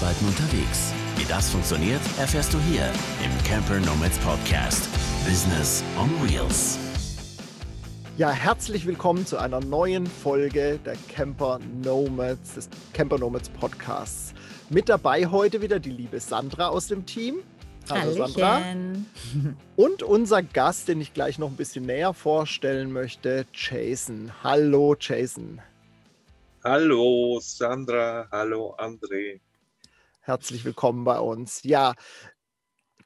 Arbeiten 0.00 0.24
unterwegs. 0.26 0.94
Wie 1.16 1.24
das 1.26 1.50
funktioniert, 1.50 2.00
erfährst 2.18 2.54
du 2.54 2.58
hier 2.60 2.90
im 3.22 3.44
Camper 3.44 3.78
Nomads 3.80 4.18
Podcast. 4.20 4.88
Business 5.26 5.84
on 5.98 6.08
Wheels. 6.22 6.78
Ja, 8.16 8.30
herzlich 8.30 8.86
willkommen 8.86 9.26
zu 9.26 9.36
einer 9.36 9.60
neuen 9.60 10.06
Folge 10.06 10.80
der 10.86 10.96
Camper 11.08 11.58
Nomads, 11.84 12.54
des 12.54 12.70
Camper 12.94 13.18
Nomads 13.18 13.50
Podcasts. 13.50 14.32
Mit 14.70 14.88
dabei 14.88 15.26
heute 15.26 15.60
wieder 15.60 15.78
die 15.78 15.90
liebe 15.90 16.18
Sandra 16.18 16.68
aus 16.68 16.86
dem 16.86 17.04
Team. 17.04 17.42
Hallo 17.90 18.26
Sandra. 18.26 18.62
Und 19.76 20.02
unser 20.02 20.42
Gast, 20.42 20.88
den 20.88 21.02
ich 21.02 21.12
gleich 21.12 21.38
noch 21.38 21.48
ein 21.48 21.56
bisschen 21.56 21.84
näher 21.84 22.14
vorstellen 22.14 22.90
möchte, 22.90 23.44
Jason. 23.52 24.32
Hallo 24.42 24.96
Jason. 24.98 25.60
Hallo 26.64 27.38
Sandra, 27.42 28.28
hallo 28.32 28.74
André. 28.78 29.40
Herzlich 30.22 30.66
willkommen 30.66 31.04
bei 31.04 31.18
uns. 31.18 31.62
Ja, 31.62 31.94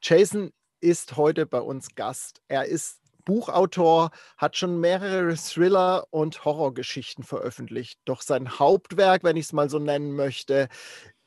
Jason 0.01 0.51
ist 0.81 1.15
heute 1.15 1.45
bei 1.45 1.61
uns 1.61 1.95
Gast. 1.95 2.41
Er 2.49 2.65
ist 2.65 2.99
Buchautor, 3.23 4.11
hat 4.35 4.57
schon 4.57 4.81
mehrere 4.81 5.33
Thriller- 5.37 6.07
und 6.11 6.43
Horrorgeschichten 6.43 7.23
veröffentlicht. 7.23 8.01
Doch 8.03 8.21
sein 8.21 8.59
Hauptwerk, 8.59 9.23
wenn 9.23 9.37
ich 9.37 9.45
es 9.45 9.53
mal 9.53 9.69
so 9.69 9.79
nennen 9.79 10.11
möchte, 10.11 10.67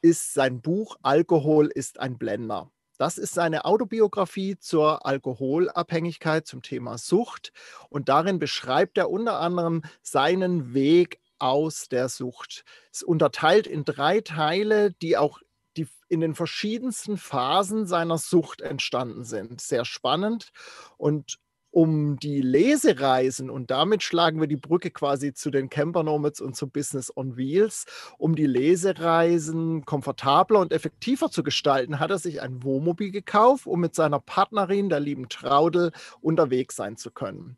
ist 0.03 0.35
sein 0.35 0.61
Buch 0.61 0.97
Alkohol 1.03 1.69
ist 1.69 1.99
ein 1.99 2.19
Blender. 2.19 2.71
Das 2.99 3.17
ist 3.17 3.33
seine 3.33 3.65
Autobiografie 3.65 4.59
zur 4.59 5.07
Alkoholabhängigkeit, 5.07 6.47
zum 6.47 6.61
Thema 6.61 6.99
Sucht. 6.99 7.51
Und 7.89 8.11
darin 8.11 8.39
beschreibt 8.39 8.99
er 8.99 9.09
unter 9.09 9.41
anderem 9.41 9.83
seinen 10.03 10.75
Weg 10.75 11.19
aus 11.39 11.89
der 11.89 12.11
Sucht. 12.11 12.65
Es 12.93 13.03
unterteilt 13.03 13.67
in 13.67 13.85
drei 13.85 14.21
Teile, 14.21 14.93
die 14.93 15.17
auch 15.17 15.41
die 15.79 15.89
in 16.09 16.21
den 16.21 16.35
verschiedensten 16.35 17.17
Phasen 17.17 17.87
seiner 17.87 18.19
Sucht 18.19 18.61
entstanden 18.61 19.25
sind. 19.25 19.61
Sehr 19.61 19.85
spannend. 19.85 20.51
Und 20.97 21.39
um 21.71 22.19
die 22.19 22.41
Lesereisen, 22.41 23.51
und 23.51 23.71
damit 23.71 24.03
schlagen 24.03 24.41
wir 24.41 24.49
die 24.49 24.57
Brücke 24.57 24.91
quasi 24.91 25.35
zu 25.35 25.51
den 25.51 25.69
Camper 25.69 26.03
Nomads 26.03 26.41
und 26.41 26.57
zu 26.57 26.69
Business 26.69 27.13
on 27.15 27.37
Wheels, 27.37 27.85
um 28.17 28.35
die 28.35 28.47
Lesereisen 28.47 29.85
komfortabler 29.85 30.61
und 30.61 30.73
effektiver 30.73 31.31
zu 31.31 31.43
gestalten, 31.43 32.01
hat 32.01 32.11
er 32.11 32.19
sich 32.19 32.41
ein 32.41 32.63
Wohnmobil 32.63 33.11
gekauft, 33.11 33.67
um 33.67 33.81
mit 33.81 33.95
seiner 33.95 34.21
Partnerin, 34.21 34.89
der 34.89 35.01
lieben 35.01 35.29
Traudel, 35.29 35.93
unterwegs 36.21 36.77
sein 36.77 36.97
zu 36.97 37.11
können. 37.11 37.57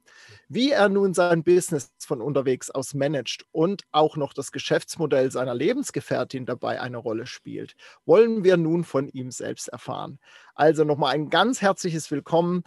Wie 0.48 0.72
er 0.72 0.88
nun 0.88 1.14
sein 1.14 1.44
Business 1.44 1.92
von 1.98 2.20
unterwegs 2.20 2.70
aus 2.70 2.94
managt 2.94 3.46
und 3.52 3.82
auch 3.92 4.16
noch 4.16 4.32
das 4.32 4.52
Geschäftsmodell 4.52 5.30
seiner 5.30 5.54
Lebensgefährtin 5.54 6.46
dabei 6.46 6.80
eine 6.80 6.98
Rolle 6.98 7.26
spielt, 7.26 7.76
wollen 8.04 8.44
wir 8.44 8.56
nun 8.56 8.84
von 8.84 9.08
ihm 9.08 9.30
selbst 9.30 9.68
erfahren. 9.68 10.18
Also 10.54 10.84
nochmal 10.84 11.14
ein 11.14 11.30
ganz 11.30 11.62
herzliches 11.62 12.10
Willkommen, 12.10 12.64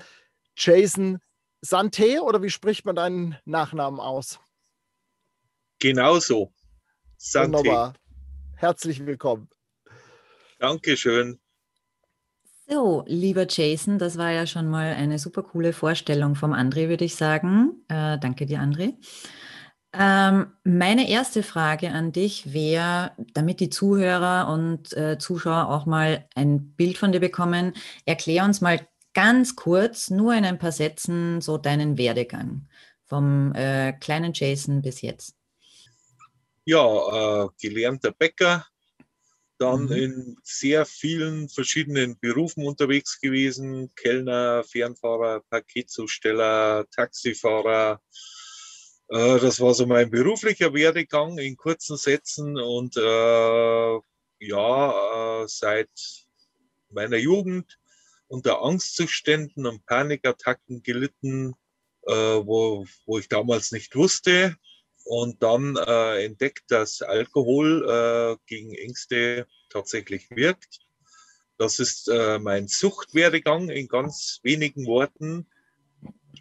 Jason 0.55 1.19
Santé 1.63 2.19
oder 2.19 2.41
wie 2.43 2.49
spricht 2.49 2.85
man 2.85 2.95
deinen 2.95 3.37
Nachnamen 3.45 3.99
aus? 3.99 4.39
Genauso. 5.79 6.53
Santé. 7.17 7.57
Wunderbar. 7.57 7.93
Herzlich 8.57 9.05
willkommen. 9.05 9.49
Dankeschön. 10.59 11.39
So, 12.67 13.03
lieber 13.07 13.45
Jason, 13.49 13.97
das 13.97 14.17
war 14.17 14.31
ja 14.31 14.45
schon 14.45 14.69
mal 14.69 14.93
eine 14.93 15.19
super 15.19 15.43
coole 15.43 15.73
Vorstellung 15.73 16.35
vom 16.35 16.53
André, 16.53 16.89
würde 16.89 17.05
ich 17.05 17.15
sagen. 17.15 17.83
Äh, 17.89 18.17
danke 18.19 18.45
dir, 18.45 18.59
André. 18.59 18.95
Ähm, 19.93 20.47
meine 20.63 21.09
erste 21.09 21.43
Frage 21.43 21.91
an 21.91 22.11
dich 22.11 22.51
wäre, 22.53 23.11
damit 23.33 23.59
die 23.59 23.69
Zuhörer 23.69 24.51
und 24.51 24.91
äh, 24.97 25.17
Zuschauer 25.19 25.69
auch 25.69 25.85
mal 25.85 26.27
ein 26.35 26.73
Bild 26.75 26.97
von 26.97 27.11
dir 27.11 27.19
bekommen, 27.19 27.73
erklär 28.05 28.43
uns 28.43 28.59
mal 28.59 28.79
ganz 29.13 29.55
kurz, 29.55 30.09
nur 30.09 30.33
in 30.33 30.45
ein 30.45 30.59
paar 30.59 30.71
Sätzen, 30.71 31.41
so 31.41 31.57
deinen 31.57 31.97
Werdegang 31.97 32.67
vom 33.05 33.53
äh, 33.53 33.93
kleinen 33.93 34.33
Jason 34.33 34.81
bis 34.81 35.01
jetzt. 35.01 35.35
Ja, 36.65 37.45
äh, 37.45 37.49
gelernter 37.61 38.11
Bäcker, 38.11 38.65
dann 39.57 39.85
mhm. 39.85 39.91
in 39.91 40.37
sehr 40.43 40.85
vielen 40.85 41.49
verschiedenen 41.49 42.17
Berufen 42.19 42.65
unterwegs 42.65 43.19
gewesen, 43.19 43.93
Kellner, 43.95 44.63
Fernfahrer, 44.63 45.41
Paketzusteller, 45.49 46.85
Taxifahrer. 46.89 48.01
Äh, 49.09 49.39
das 49.39 49.59
war 49.59 49.73
so 49.73 49.85
mein 49.85 50.09
beruflicher 50.09 50.73
Werdegang 50.73 51.37
in 51.37 51.55
kurzen 51.55 51.97
Sätzen 51.97 52.57
und 52.57 52.97
äh, 52.97 53.99
ja, 54.39 55.43
äh, 55.43 55.47
seit 55.47 55.89
meiner 56.89 57.17
Jugend 57.17 57.79
unter 58.33 58.63
Angstzuständen 58.63 59.67
und 59.67 59.85
Panikattacken 59.85 60.81
gelitten, 60.81 61.53
äh, 62.07 62.13
wo, 62.13 62.83
wo 63.05 63.19
ich 63.19 63.29
damals 63.29 63.71
nicht 63.71 63.95
wusste. 63.95 64.55
Und 65.05 65.43
dann 65.43 65.75
äh, 65.75 66.25
entdeckt, 66.25 66.63
dass 66.69 67.03
Alkohol 67.03 67.87
äh, 67.87 68.37
gegen 68.47 68.73
Ängste 68.73 69.45
tatsächlich 69.69 70.31
wirkt. 70.31 70.79
Das 71.59 71.77
ist 71.77 72.07
äh, 72.07 72.39
mein 72.39 72.67
Suchtwerdegang 72.67 73.69
in 73.69 73.87
ganz 73.87 74.39
wenigen 74.41 74.87
Worten. 74.87 75.47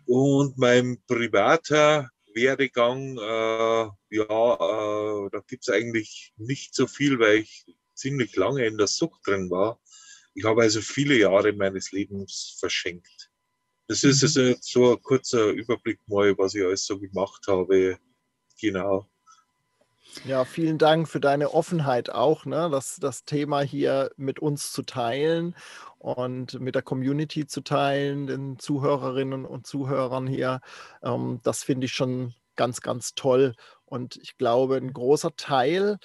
Und 0.06 0.56
mein 0.56 1.02
privater 1.06 2.08
Werdegang, 2.34 3.18
äh, 3.18 4.16
ja, 4.16 5.26
äh, 5.26 5.30
da 5.30 5.40
gibt 5.46 5.68
es 5.68 5.74
eigentlich 5.74 6.32
nicht 6.38 6.74
so 6.74 6.86
viel, 6.86 7.18
weil 7.18 7.40
ich 7.40 7.66
ziemlich 7.94 8.34
lange 8.36 8.64
in 8.64 8.78
der 8.78 8.86
Sucht 8.86 9.26
drin 9.26 9.50
war. 9.50 9.78
Ich 10.34 10.44
habe 10.44 10.62
also 10.62 10.80
viele 10.80 11.16
Jahre 11.18 11.52
meines 11.52 11.92
Lebens 11.92 12.56
verschenkt. 12.58 13.30
Das 13.88 14.04
ist 14.04 14.22
mhm. 14.22 14.26
also 14.26 14.60
so 14.60 14.92
ein 14.92 15.02
kurzer 15.02 15.50
Überblick 15.50 16.00
mal, 16.06 16.36
was 16.38 16.54
ich 16.54 16.64
alles 16.64 16.86
so 16.86 16.98
gemacht 16.98 17.44
habe. 17.48 17.98
Genau. 18.60 19.08
Ja, 20.24 20.44
vielen 20.44 20.78
Dank 20.78 21.08
für 21.08 21.20
deine 21.20 21.54
Offenheit 21.54 22.10
auch, 22.10 22.44
ne, 22.44 22.68
das, 22.70 22.96
das 22.96 23.24
Thema 23.24 23.62
hier 23.62 24.10
mit 24.16 24.40
uns 24.40 24.70
zu 24.70 24.82
teilen 24.82 25.56
und 25.98 26.60
mit 26.60 26.74
der 26.74 26.82
Community 26.82 27.46
zu 27.46 27.62
teilen, 27.62 28.26
den 28.26 28.58
Zuhörerinnen 28.58 29.46
und 29.46 29.66
Zuhörern 29.66 30.26
hier. 30.26 30.60
Ähm, 31.02 31.40
das 31.42 31.64
finde 31.64 31.86
ich 31.86 31.92
schon 31.92 32.34
ganz, 32.56 32.82
ganz 32.82 33.14
toll. 33.14 33.54
Und 33.84 34.16
ich 34.16 34.36
glaube, 34.36 34.76
ein 34.76 34.92
großer 34.92 35.34
Teil 35.36 35.98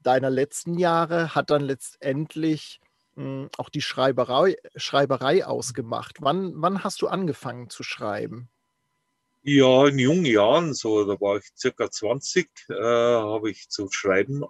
deiner 0.00 0.30
letzten 0.30 0.78
Jahre 0.78 1.34
hat 1.34 1.50
dann 1.50 1.62
letztendlich 1.62 2.80
hm, 3.16 3.48
auch 3.56 3.68
die 3.70 3.82
Schreiberei, 3.82 4.56
Schreiberei 4.76 5.44
ausgemacht. 5.44 6.18
Wann, 6.20 6.52
wann 6.56 6.84
hast 6.84 7.02
du 7.02 7.08
angefangen 7.08 7.70
zu 7.70 7.82
schreiben? 7.82 8.48
Ja, 9.42 9.86
in 9.86 9.98
jungen 9.98 10.26
Jahren, 10.26 10.74
so 10.74 11.04
da 11.04 11.20
war 11.20 11.38
ich 11.38 11.46
circa 11.56 11.90
20, 11.90 12.48
äh, 12.68 12.74
habe 12.74 13.50
ich 13.50 13.68
zu 13.68 13.88
schreiben 13.90 14.44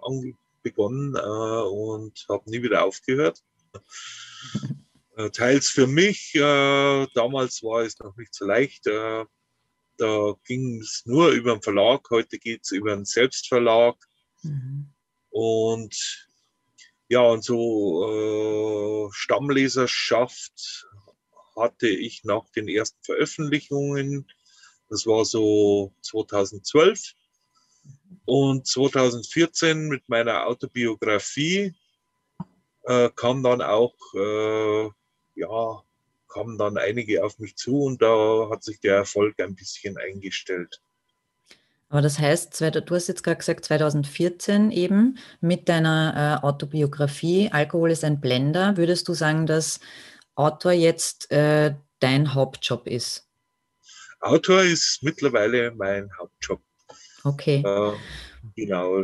begonnen 0.62 1.14
äh, 1.14 1.18
und 1.20 2.24
habe 2.28 2.50
nie 2.50 2.62
wieder 2.62 2.82
aufgehört. 2.84 3.44
äh, 5.16 5.30
teils 5.30 5.68
für 5.68 5.86
mich, 5.86 6.34
äh, 6.34 7.06
damals 7.14 7.62
war 7.62 7.82
es 7.82 7.98
noch 8.00 8.16
nicht 8.16 8.34
so 8.34 8.46
leicht. 8.46 8.86
Äh, 8.86 9.26
da 9.98 10.34
ging 10.44 10.80
es 10.80 11.02
nur 11.04 11.30
über 11.30 11.52
den 11.52 11.62
Verlag, 11.62 12.08
heute 12.10 12.38
geht 12.38 12.62
es 12.64 12.72
über 12.72 12.92
einen 12.92 13.04
Selbstverlag. 13.04 13.96
Mhm. 14.42 14.92
Und 15.30 16.25
ja, 17.08 17.20
und 17.20 17.44
so 17.44 19.08
äh, 19.08 19.12
Stammleserschaft 19.12 20.86
hatte 21.56 21.88
ich 21.88 22.24
nach 22.24 22.48
den 22.50 22.68
ersten 22.68 23.02
Veröffentlichungen. 23.02 24.26
Das 24.88 25.06
war 25.06 25.24
so 25.24 25.94
2012. 26.02 27.14
Und 28.24 28.66
2014 28.66 29.88
mit 29.88 30.08
meiner 30.08 30.46
Autobiografie 30.46 31.74
äh, 32.82 33.10
kam 33.14 33.42
dann 33.42 33.62
auch, 33.62 33.94
äh, 34.14 34.90
ja, 35.36 35.82
kamen 36.28 36.58
dann 36.58 36.76
einige 36.76 37.24
auf 37.24 37.38
mich 37.38 37.56
zu 37.56 37.82
und 37.82 38.02
da 38.02 38.48
hat 38.50 38.64
sich 38.64 38.80
der 38.80 38.96
Erfolg 38.96 39.40
ein 39.40 39.54
bisschen 39.54 39.96
eingestellt. 39.96 40.82
Aber 41.88 42.02
das 42.02 42.18
heißt, 42.18 42.60
du 42.60 42.94
hast 42.94 43.06
jetzt 43.06 43.22
gerade 43.22 43.38
gesagt, 43.38 43.64
2014 43.64 44.72
eben 44.72 45.18
mit 45.40 45.68
deiner 45.68 46.40
äh, 46.42 46.46
Autobiografie 46.46 47.50
Alkohol 47.52 47.92
ist 47.92 48.04
ein 48.04 48.20
Blender. 48.20 48.76
Würdest 48.76 49.06
du 49.08 49.14
sagen, 49.14 49.46
dass 49.46 49.78
Autor 50.34 50.72
jetzt 50.72 51.30
äh, 51.30 51.74
dein 52.00 52.34
Hauptjob 52.34 52.86
ist? 52.86 53.28
Autor 54.20 54.62
ist 54.62 55.02
mittlerweile 55.02 55.70
mein 55.72 56.10
Hauptjob. 56.18 56.60
Okay. 57.22 57.62
Äh, 57.64 57.92
genau. 58.56 59.02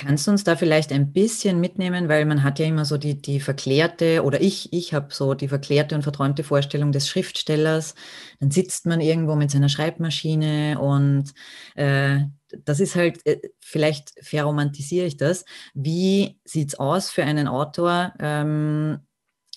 Kannst 0.00 0.26
du 0.26 0.30
uns 0.30 0.44
da 0.44 0.56
vielleicht 0.56 0.92
ein 0.92 1.12
bisschen 1.12 1.60
mitnehmen, 1.60 2.08
weil 2.08 2.24
man 2.24 2.42
hat 2.42 2.58
ja 2.58 2.64
immer 2.64 2.86
so 2.86 2.96
die, 2.96 3.20
die 3.20 3.38
verklärte, 3.38 4.24
oder 4.24 4.40
ich, 4.40 4.72
ich 4.72 4.94
habe 4.94 5.12
so 5.12 5.34
die 5.34 5.46
verklärte 5.48 5.94
und 5.94 6.00
verträumte 6.02 6.42
Vorstellung 6.42 6.90
des 6.90 7.06
Schriftstellers. 7.06 7.94
Dann 8.40 8.50
sitzt 8.50 8.86
man 8.86 9.02
irgendwo 9.02 9.36
mit 9.36 9.50
seiner 9.50 9.68
Schreibmaschine 9.68 10.78
und 10.80 11.34
äh, 11.74 12.20
das 12.64 12.80
ist 12.80 12.96
halt, 12.96 13.26
äh, 13.26 13.42
vielleicht 13.60 14.12
verromantisiere 14.24 15.04
ich 15.04 15.18
das. 15.18 15.44
Wie 15.74 16.40
sieht 16.44 16.68
es 16.68 16.78
aus 16.78 17.10
für 17.10 17.24
einen 17.24 17.46
Autor? 17.46 18.14
Ähm, 18.20 19.00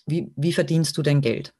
wie, 0.05 0.33
wie 0.35 0.51
verdienst 0.51 0.97
du 0.97 1.03
dein 1.03 1.21
Geld? 1.21 1.53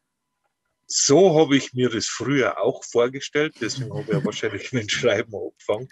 So 0.86 1.40
habe 1.40 1.58
ich 1.58 1.74
mir 1.74 1.90
das 1.90 2.06
früher 2.06 2.62
auch 2.62 2.84
vorgestellt, 2.84 3.56
deswegen 3.62 3.92
habe 3.92 4.04
ich 4.04 4.10
ja 4.10 4.26
wahrscheinlich 4.26 4.72
mit 4.74 4.92
Schreiben 4.92 5.34
angefangen. 5.36 5.88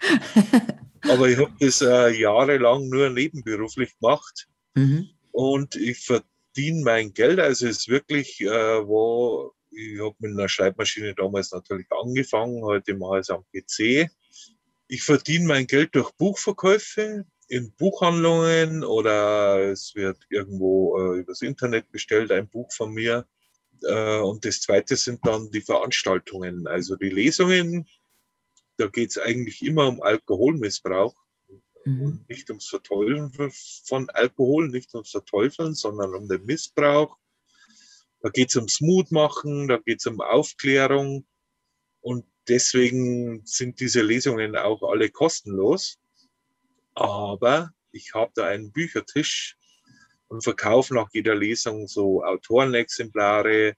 Aber 1.02 1.28
ich 1.28 1.38
habe 1.38 1.52
das 1.58 1.80
äh, 1.80 2.10
jahrelang 2.10 2.88
nur 2.88 3.10
nebenberuflich 3.10 3.98
gemacht 3.98 4.46
mhm. 4.74 5.08
und 5.32 5.74
ich 5.74 5.98
verdiene 5.98 6.82
mein 6.84 7.12
Geld. 7.12 7.40
Also 7.40 7.66
es 7.66 7.78
ist 7.78 7.88
wirklich, 7.88 8.40
äh, 8.40 8.86
wo 8.86 9.52
ich 9.72 9.98
habe 10.00 10.14
mit 10.18 10.32
einer 10.32 10.48
Schreibmaschine 10.48 11.14
damals 11.14 11.50
natürlich 11.52 11.86
angefangen, 11.90 12.62
heute 12.62 12.94
mache 12.94 13.16
ich 13.16 13.20
es 13.22 13.30
am 13.30 13.44
PC. 13.52 14.10
Ich 14.88 15.02
verdiene 15.02 15.46
mein 15.46 15.66
Geld 15.66 15.94
durch 15.94 16.10
Buchverkäufe 16.12 17.24
in 17.48 17.72
Buchhandlungen 17.72 18.84
oder 18.84 19.70
es 19.70 19.94
wird 19.94 20.18
irgendwo 20.30 20.98
äh, 20.98 21.20
übers 21.20 21.42
Internet 21.42 21.90
bestellt, 21.90 22.30
ein 22.30 22.48
Buch 22.48 22.72
von 22.72 22.92
mir. 22.92 23.26
Äh, 23.84 24.20
und 24.20 24.44
das 24.44 24.60
zweite 24.60 24.96
sind 24.96 25.26
dann 25.26 25.50
die 25.50 25.60
Veranstaltungen, 25.60 26.66
also 26.66 26.96
die 26.96 27.10
Lesungen. 27.10 27.88
Da 28.76 28.86
geht 28.86 29.10
es 29.10 29.18
eigentlich 29.18 29.62
immer 29.62 29.88
um 29.88 30.02
Alkoholmissbrauch. 30.02 31.14
Mhm. 31.84 32.24
Nicht 32.28 32.48
ums 32.50 32.68
Verteufeln 32.68 33.32
von 33.84 34.08
Alkohol, 34.10 34.68
nicht 34.68 34.94
ums 34.94 35.10
Verteufeln, 35.10 35.74
sondern 35.74 36.14
um 36.14 36.28
den 36.28 36.44
Missbrauch. 36.44 37.18
Da 38.20 38.28
geht 38.28 38.50
es 38.50 38.56
ums 38.56 38.80
Mutmachen, 38.80 39.68
da 39.68 39.78
geht 39.78 39.98
es 39.98 40.06
um 40.06 40.20
Aufklärung. 40.20 41.26
Und 42.00 42.24
deswegen 42.48 43.44
sind 43.44 43.80
diese 43.80 44.02
Lesungen 44.02 44.56
auch 44.56 44.82
alle 44.82 45.10
kostenlos. 45.10 45.98
Aber 46.94 47.72
ich 47.90 48.14
habe 48.14 48.32
da 48.34 48.46
einen 48.46 48.72
Büchertisch 48.72 49.56
und 50.32 50.42
verkaufe 50.42 50.94
nach 50.94 51.10
jeder 51.12 51.34
Lesung 51.34 51.86
so 51.86 52.24
Autorenexemplare 52.24 53.76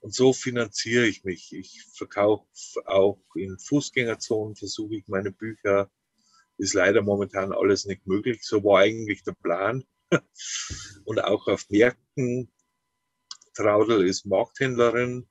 und 0.00 0.14
so 0.14 0.34
finanziere 0.34 1.06
ich 1.06 1.24
mich. 1.24 1.54
Ich 1.54 1.86
verkaufe 1.94 2.44
auch 2.84 3.18
in 3.34 3.58
Fußgängerzonen, 3.58 4.56
versuche 4.56 4.96
ich 4.96 5.08
meine 5.08 5.32
Bücher. 5.32 5.90
Ist 6.58 6.74
leider 6.74 7.00
momentan 7.00 7.54
alles 7.54 7.86
nicht 7.86 8.06
möglich. 8.06 8.40
So 8.42 8.62
war 8.62 8.80
eigentlich 8.80 9.24
der 9.24 9.32
Plan. 9.32 9.84
Und 11.06 11.24
auch 11.24 11.46
auf 11.46 11.64
Märkten. 11.70 12.52
Traudel 13.54 14.06
ist 14.06 14.26
Markthändlerin. 14.26 15.26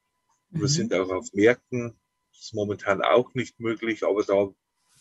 Mhm. 0.50 0.62
Wir 0.62 0.67
sind 0.67 0.95
auch 0.95 1.12
auf 1.12 1.31
Märkten. 1.33 1.95
Ist 2.31 2.56
momentan 2.56 3.03
auch 3.03 3.35
nicht 3.35 3.59
möglich, 3.59 4.03
aber 4.03 4.23
da 4.23 4.50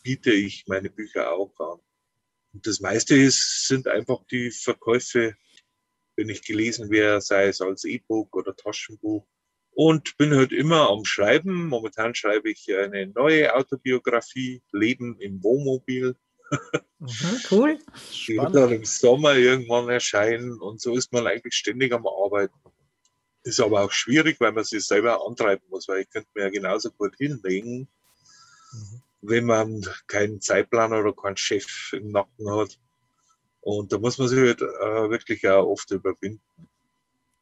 biete 0.02 0.30
ich 0.30 0.66
meine 0.66 0.90
Bücher 0.90 1.32
auch 1.32 1.58
an. 1.58 1.80
Und 2.52 2.66
das 2.66 2.80
meiste 2.80 3.16
ist, 3.16 3.66
sind 3.66 3.88
einfach 3.88 4.26
die 4.30 4.50
Verkäufe 4.50 5.34
wenn 6.16 6.28
ich 6.28 6.42
gelesen 6.42 6.90
wäre, 6.90 7.20
sei 7.20 7.46
es 7.48 7.60
als 7.60 7.84
E-Book 7.84 8.36
oder 8.36 8.54
Taschenbuch. 8.54 9.26
Und 9.72 10.16
bin 10.16 10.34
halt 10.34 10.52
immer 10.52 10.88
am 10.90 11.04
Schreiben. 11.04 11.66
Momentan 11.66 12.14
schreibe 12.14 12.50
ich 12.50 12.72
eine 12.72 13.08
neue 13.08 13.54
Autobiografie, 13.54 14.62
Leben 14.70 15.18
im 15.18 15.42
Wohnmobil. 15.42 16.16
Mhm, 16.98 17.40
cool. 17.50 17.78
Die 18.26 18.36
wird 18.36 18.54
dann 18.54 18.72
im 18.72 18.84
Sommer 18.84 19.34
irgendwann 19.34 19.88
erscheinen 19.88 20.60
und 20.60 20.80
so 20.80 20.96
ist 20.96 21.12
man 21.12 21.26
eigentlich 21.26 21.54
ständig 21.54 21.92
am 21.92 22.06
Arbeiten. 22.06 22.54
Ist 23.42 23.60
aber 23.60 23.82
auch 23.82 23.92
schwierig, 23.92 24.40
weil 24.40 24.52
man 24.52 24.64
sich 24.64 24.86
selber 24.86 25.26
antreiben 25.26 25.64
muss, 25.68 25.88
weil 25.88 26.02
ich 26.02 26.10
könnte 26.10 26.30
mir 26.34 26.44
ja 26.44 26.50
genauso 26.50 26.90
gut 26.90 27.14
hinlegen, 27.18 27.88
mhm. 28.72 29.02
wenn 29.20 29.44
man 29.44 29.82
keinen 30.06 30.40
Zeitplan 30.40 30.92
oder 30.92 31.12
keinen 31.12 31.36
Chef 31.36 31.92
im 31.92 32.08
Nacken 32.08 32.50
hat. 32.50 32.78
Und 33.64 33.92
da 33.92 33.98
muss 33.98 34.18
man 34.18 34.28
sich 34.28 34.38
halt, 34.38 34.60
äh, 34.60 35.10
wirklich 35.10 35.48
auch 35.48 35.66
oft 35.66 35.90
überwinden. 35.90 36.42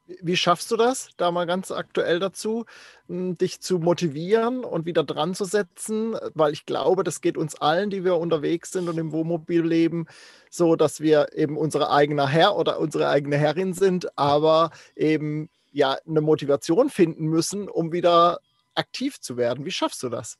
Wie 0.06 0.36
schaffst 0.36 0.70
du 0.70 0.76
das, 0.76 1.10
da 1.16 1.32
mal 1.32 1.46
ganz 1.46 1.72
aktuell 1.72 2.20
dazu, 2.20 2.64
hm, 3.08 3.36
dich 3.38 3.60
zu 3.60 3.80
motivieren 3.80 4.64
und 4.64 4.86
wieder 4.86 5.02
dran 5.02 5.34
zu 5.34 5.44
setzen? 5.44 6.16
Weil 6.34 6.52
ich 6.52 6.64
glaube, 6.64 7.02
das 7.02 7.22
geht 7.22 7.36
uns 7.36 7.56
allen, 7.56 7.90
die 7.90 8.04
wir 8.04 8.16
unterwegs 8.16 8.70
sind 8.70 8.88
und 8.88 8.98
im 8.98 9.10
Wohnmobil 9.10 9.62
leben, 9.62 10.06
so, 10.48 10.76
dass 10.76 11.00
wir 11.00 11.32
eben 11.34 11.56
unser 11.56 11.90
eigener 11.90 12.28
Herr 12.28 12.56
oder 12.56 12.78
unsere 12.78 13.08
eigene 13.08 13.36
Herrin 13.36 13.72
sind, 13.74 14.16
aber 14.16 14.70
eben 14.94 15.50
ja 15.72 15.96
eine 16.06 16.20
Motivation 16.20 16.88
finden 16.88 17.26
müssen, 17.26 17.68
um 17.68 17.90
wieder 17.90 18.38
aktiv 18.76 19.20
zu 19.20 19.36
werden. 19.36 19.64
Wie 19.64 19.72
schaffst 19.72 20.04
du 20.04 20.08
das? 20.08 20.38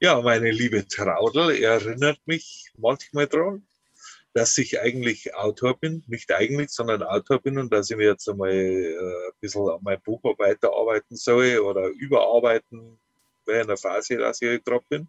Ja, 0.00 0.20
meine 0.20 0.50
liebe 0.50 0.88
Traudel 0.88 1.62
erinnert 1.62 2.18
mich 2.26 2.72
manchmal 2.76 3.28
daran, 3.28 3.66
dass 4.32 4.56
ich 4.58 4.80
eigentlich 4.80 5.34
Autor 5.34 5.78
bin, 5.78 6.04
nicht 6.06 6.32
eigentlich, 6.32 6.70
sondern 6.70 7.02
Autor 7.02 7.40
bin 7.40 7.58
und 7.58 7.72
dass 7.72 7.90
ich 7.90 7.96
mir 7.96 8.06
jetzt 8.06 8.28
einmal 8.28 8.50
äh, 8.52 8.96
ein 8.96 9.32
bisschen 9.40 9.68
an 9.68 9.82
meinem 9.82 10.02
Buch 10.02 10.22
weiterarbeiten 10.38 11.16
soll 11.16 11.58
oder 11.58 11.88
überarbeiten, 11.88 12.98
weil 13.44 13.62
in 13.62 13.66
der 13.66 13.76
Phase, 13.76 14.18
dass 14.18 14.40
ich 14.40 14.62
gerade 14.64 14.84
bin. 14.88 15.08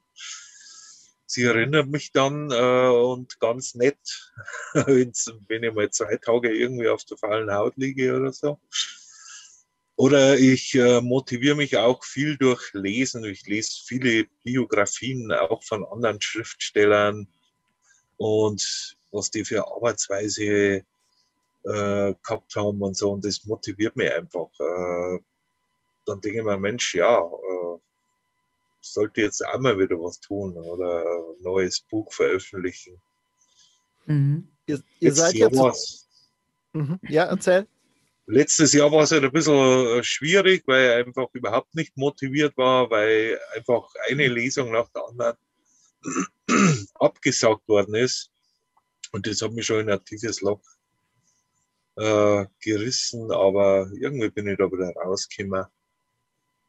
Sie 1.28 1.44
erinnert 1.44 1.88
mich 1.88 2.12
dann 2.12 2.52
äh, 2.52 2.90
und 2.90 3.40
ganz 3.40 3.76
nett, 3.76 4.34
wenn 4.74 5.64
ich 5.64 5.74
mal 5.74 5.90
zwei 5.92 6.18
Tage 6.18 6.54
irgendwie 6.54 6.90
auf 6.90 7.06
der 7.06 7.18
faulen 7.18 7.54
Haut 7.54 7.78
liege 7.78 8.18
oder 8.18 8.34
so. 8.34 8.60
Oder 9.96 10.38
ich 10.38 10.74
äh, 10.74 11.00
motiviere 11.00 11.56
mich 11.56 11.78
auch 11.78 12.04
viel 12.04 12.36
durch 12.36 12.74
Lesen. 12.74 13.24
Ich 13.24 13.46
lese 13.46 13.84
viele 13.86 14.26
Biografien 14.44 15.32
auch 15.32 15.64
von 15.64 15.86
anderen 15.86 16.20
Schriftstellern 16.20 17.28
und 18.18 18.98
was 19.12 19.32
die 19.32 19.46
für 19.46 19.68
Arbeitsweise 19.68 20.44
äh, 20.44 20.84
gehabt 21.64 22.56
haben 22.56 22.82
und 22.82 22.98
so. 22.98 23.12
Und 23.12 23.26
das 23.26 23.46
motiviert 23.46 23.96
mich 23.96 24.12
einfach. 24.12 24.50
Äh, 24.60 25.20
dann 26.06 26.22
denke 26.22 26.40
ich 26.40 26.44
mir, 26.44 26.58
Mensch, 26.58 26.96
ja, 26.96 27.20
äh, 27.20 27.78
sollte 28.82 29.22
jetzt 29.22 29.46
auch 29.46 29.60
mal 29.60 29.78
wieder 29.78 29.96
was 29.98 30.20
tun 30.20 30.58
oder 30.58 31.04
ein 31.04 31.42
neues 31.42 31.82
Buch 31.82 32.12
veröffentlichen. 32.12 33.00
Mhm. 34.06 34.48
Ihr, 34.66 34.76
ihr 34.78 34.84
jetzt 35.00 35.18
seid 35.18 35.36
jetzt. 35.36 36.08
Mhm. 36.74 37.00
Ja, 37.08 37.26
erzähl. 37.26 37.68
Letztes 38.28 38.74
Jahr 38.74 38.92
war 38.92 39.04
es 39.04 39.12
halt 39.12 39.24
ein 39.24 39.32
bisschen 39.32 39.54
äh, 39.54 40.04
schwierig, 40.04 40.64
weil 40.66 40.86
er 40.86 40.96
einfach 40.98 41.28
überhaupt 41.34 41.76
nicht 41.76 41.98
motiviert 41.98 42.56
war, 42.56 42.90
weil 42.90 43.40
einfach 43.56 43.94
eine 44.10 44.28
Lesung 44.28 44.72
nach 44.72 44.90
der 44.90 45.04
anderen 45.06 45.38
abgesagt 46.96 47.68
worden 47.68 47.96
ist. 47.96 48.31
Und 49.12 49.28
das 49.28 49.42
hat 49.42 49.52
mich 49.52 49.66
schon 49.66 49.82
in 49.82 49.90
ein 49.90 50.04
tiefes 50.04 50.42
Loch 50.42 50.62
äh, 51.98 52.46
gerissen, 52.62 53.32
aber 53.32 53.90
irgendwie 53.94 54.30
bin 54.30 54.48
ich 54.48 54.58
da 54.58 54.72
wieder 54.72 54.94
rausgekommen. 55.04 55.66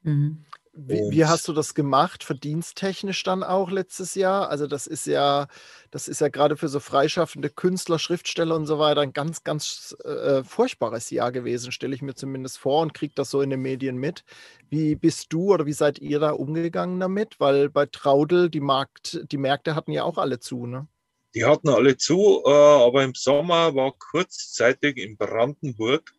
Mhm. 0.02 0.44
Wie, 0.74 1.10
wie, 1.10 1.26
hast 1.26 1.46
du 1.48 1.52
das 1.52 1.74
gemacht, 1.74 2.24
verdiensttechnisch 2.24 3.22
dann 3.24 3.42
auch 3.42 3.70
letztes 3.70 4.14
Jahr? 4.14 4.48
Also 4.48 4.66
das 4.66 4.86
ist 4.86 5.04
ja, 5.04 5.46
das 5.90 6.08
ist 6.08 6.22
ja 6.22 6.28
gerade 6.28 6.56
für 6.56 6.68
so 6.68 6.80
freischaffende 6.80 7.50
Künstler, 7.50 7.98
Schriftsteller 7.98 8.56
und 8.56 8.64
so 8.64 8.78
weiter 8.78 9.02
ein 9.02 9.12
ganz, 9.12 9.44
ganz 9.44 9.94
äh, 10.02 10.42
furchtbares 10.42 11.10
Jahr 11.10 11.30
gewesen, 11.30 11.72
stelle 11.72 11.94
ich 11.94 12.00
mir 12.00 12.14
zumindest 12.14 12.56
vor 12.56 12.80
und 12.80 12.94
kriege 12.94 13.12
das 13.14 13.28
so 13.28 13.42
in 13.42 13.50
den 13.50 13.60
Medien 13.60 13.98
mit. 13.98 14.24
Wie 14.70 14.94
bist 14.94 15.30
du 15.34 15.52
oder 15.52 15.66
wie 15.66 15.74
seid 15.74 15.98
ihr 15.98 16.20
da 16.20 16.30
umgegangen 16.30 16.98
damit? 17.00 17.38
Weil 17.38 17.68
bei 17.68 17.84
Traudel 17.84 18.48
die 18.48 18.60
Markt, 18.60 19.20
die 19.30 19.38
Märkte 19.38 19.74
hatten 19.74 19.92
ja 19.92 20.04
auch 20.04 20.16
alle 20.16 20.40
zu, 20.40 20.66
ne? 20.66 20.88
Die 21.34 21.44
hatten 21.44 21.68
alle 21.68 21.96
zu, 21.96 22.42
äh, 22.44 22.50
aber 22.50 23.04
im 23.04 23.14
Sommer 23.14 23.74
war 23.74 23.92
kurzzeitig 23.98 24.98
in 24.98 25.16
Brandenburg 25.16 26.12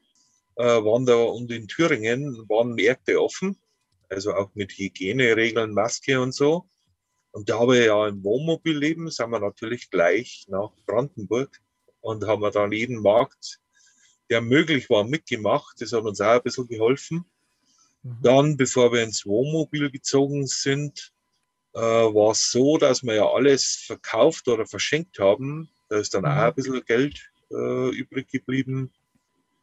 äh, 0.56 0.64
waren 0.64 1.06
da 1.06 1.16
und 1.16 1.52
in 1.52 1.68
Thüringen 1.68 2.48
waren 2.50 2.74
Märkte 2.74 3.22
offen, 3.22 3.58
also 4.10 4.34
auch 4.34 4.54
mit 4.56 4.72
Hygieneregeln, 4.74 5.74
Maske 5.74 6.20
und 6.22 6.34
so. 6.34 6.68
Und 7.32 7.50
da 7.50 7.68
wir 7.68 7.84
ja 7.84 8.08
im 8.08 8.24
Wohnmobil 8.24 8.78
leben, 8.78 9.10
sind 9.10 9.32
wir 9.32 9.40
natürlich 9.40 9.90
gleich 9.90 10.46
nach 10.50 10.72
Brandenburg 10.86 11.62
und 12.02 12.26
haben 12.28 12.42
wir 12.42 12.52
dann 12.52 12.72
jeden 12.72 13.02
Markt, 13.02 13.60
der 14.30 14.42
möglich 14.42 14.90
war, 14.90 15.04
mitgemacht. 15.04 15.82
Das 15.82 15.94
hat 15.94 16.04
uns 16.04 16.22
auch 16.22 16.36
ein 16.36 16.44
bisschen 16.44 16.68
geholfen. 16.68 17.26
Mhm. 18.04 18.18
Dann, 18.22 18.58
bevor 18.58 18.94
wir 18.94 19.04
ins 19.04 19.26
Wohnmobil 19.26 19.90
gezogen 19.90 20.46
sind, 20.46 21.13
äh, 21.74 21.80
war 21.80 22.32
es 22.32 22.52
so, 22.52 22.78
dass 22.78 23.04
wir 23.04 23.16
ja 23.16 23.28
alles 23.28 23.84
verkauft 23.88 24.48
oder 24.48 24.66
verschenkt 24.66 25.20
haben. 25.20 25.70
Da 25.90 25.98
ist 25.98 26.14
dann 26.14 26.26
auch 26.26 26.34
mhm. 26.34 26.40
ein 26.40 26.54
bisschen 26.54 26.86
Geld 26.86 27.32
äh, 27.52 27.90
übrig 27.90 28.30
geblieben. 28.30 28.92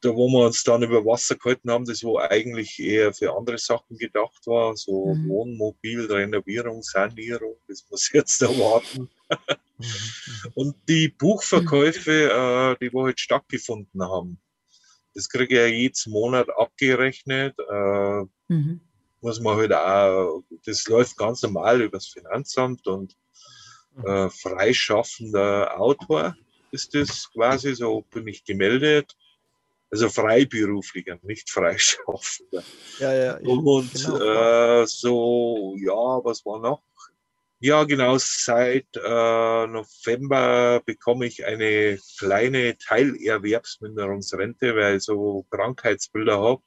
Da, 0.03 0.15
wo 0.15 0.29
wir 0.29 0.47
uns 0.47 0.65
dann 0.65 0.83
über 0.83 1.05
Wasser 1.05 1.37
gehalten 1.37 1.71
haben, 1.71 1.85
das 1.85 2.03
wo 2.03 2.19
eigentlich 2.19 2.79
eher 2.79 3.13
für 3.13 3.37
andere 3.37 3.59
Sachen 3.59 3.99
gedacht 3.99 4.47
war, 4.47 4.75
so 4.75 5.15
mhm. 5.15 5.29
Wohnmobil, 5.29 6.07
Renovierung, 6.07 6.83
Sanierung, 6.83 7.57
das 7.69 7.85
muss 7.91 8.11
jetzt 8.13 8.41
erwarten. 8.41 9.11
Mhm. 9.79 9.85
Und 10.55 10.77
die 10.89 11.09
Buchverkäufe, 11.09 12.31
äh, 12.31 12.77
die 12.81 12.93
wo 12.95 13.05
halt 13.05 13.21
stattgefunden 13.21 14.03
haben, 14.03 14.39
das 15.15 15.29
kriege 15.29 15.55
ich 15.55 15.61
ja 15.61 15.67
jedes 15.67 16.07
Monat 16.07 16.49
abgerechnet. 16.57 17.55
Äh, 17.59 18.25
mhm 18.49 18.81
muss 19.21 19.41
man 19.41 19.57
halt 19.57 19.73
auch, 19.73 20.43
das 20.67 20.87
läuft 20.87 21.17
ganz 21.17 21.43
normal 21.43 21.83
übers 21.83 22.07
Finanzamt 22.07 22.87
und 22.87 23.17
Mhm. 23.95 24.07
Äh, 24.07 24.31
freischaffender 24.31 25.79
Autor 25.81 26.37
ist 26.71 26.95
das 26.95 27.31
quasi, 27.33 27.75
so 27.75 28.03
bin 28.03 28.29
ich 28.29 28.45
gemeldet. 28.45 29.17
Also 29.91 30.09
freiberuflicher, 30.09 31.19
nicht 31.23 31.51
freischaffender. 31.51 32.63
Ja, 33.01 33.13
ja. 33.13 33.37
Und 33.39 33.93
genau. 33.93 34.83
äh, 34.83 34.87
so, 34.87 35.75
ja, 35.81 36.25
was 36.25 36.47
war 36.47 36.61
noch? 36.61 36.85
Ja, 37.59 37.83
genau, 37.85 38.17
seit 38.19 38.87
äh, 38.97 39.67
November 39.67 40.81
bekomme 40.87 41.27
ich 41.27 41.45
eine 41.45 41.99
kleine 42.19 42.79
Teilerwerbsminderungsrente, 42.79 44.75
weil 44.77 44.97
ich 44.97 45.03
so 45.03 45.45
Krankheitsbilder 45.51 46.41
habe. 46.41 46.63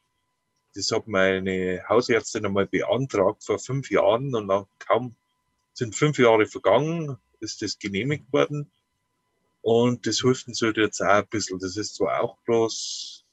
Das 0.75 0.91
hat 0.91 1.07
meine 1.07 1.83
Hausärztin 1.87 2.45
einmal 2.45 2.65
beantragt 2.65 3.43
vor 3.43 3.59
fünf 3.59 3.91
Jahren 3.91 4.33
und 4.35 4.47
dann 4.47 4.65
kaum 4.79 5.15
sind 5.73 5.95
fünf 5.95 6.17
Jahre 6.19 6.45
vergangen, 6.45 7.17
ist 7.39 7.61
das 7.61 7.77
genehmigt 7.79 8.31
worden. 8.31 8.71
Und 9.61 10.05
das 10.05 10.19
hilft 10.19 10.47
uns 10.47 10.61
halt 10.61 10.77
jetzt 10.77 11.01
auch 11.01 11.07
ein 11.07 11.27
bisschen. 11.27 11.59
Das 11.59 11.77
ist 11.77 11.95
zwar 11.95 12.21
auch 12.21 12.37
bloß, 12.39 13.23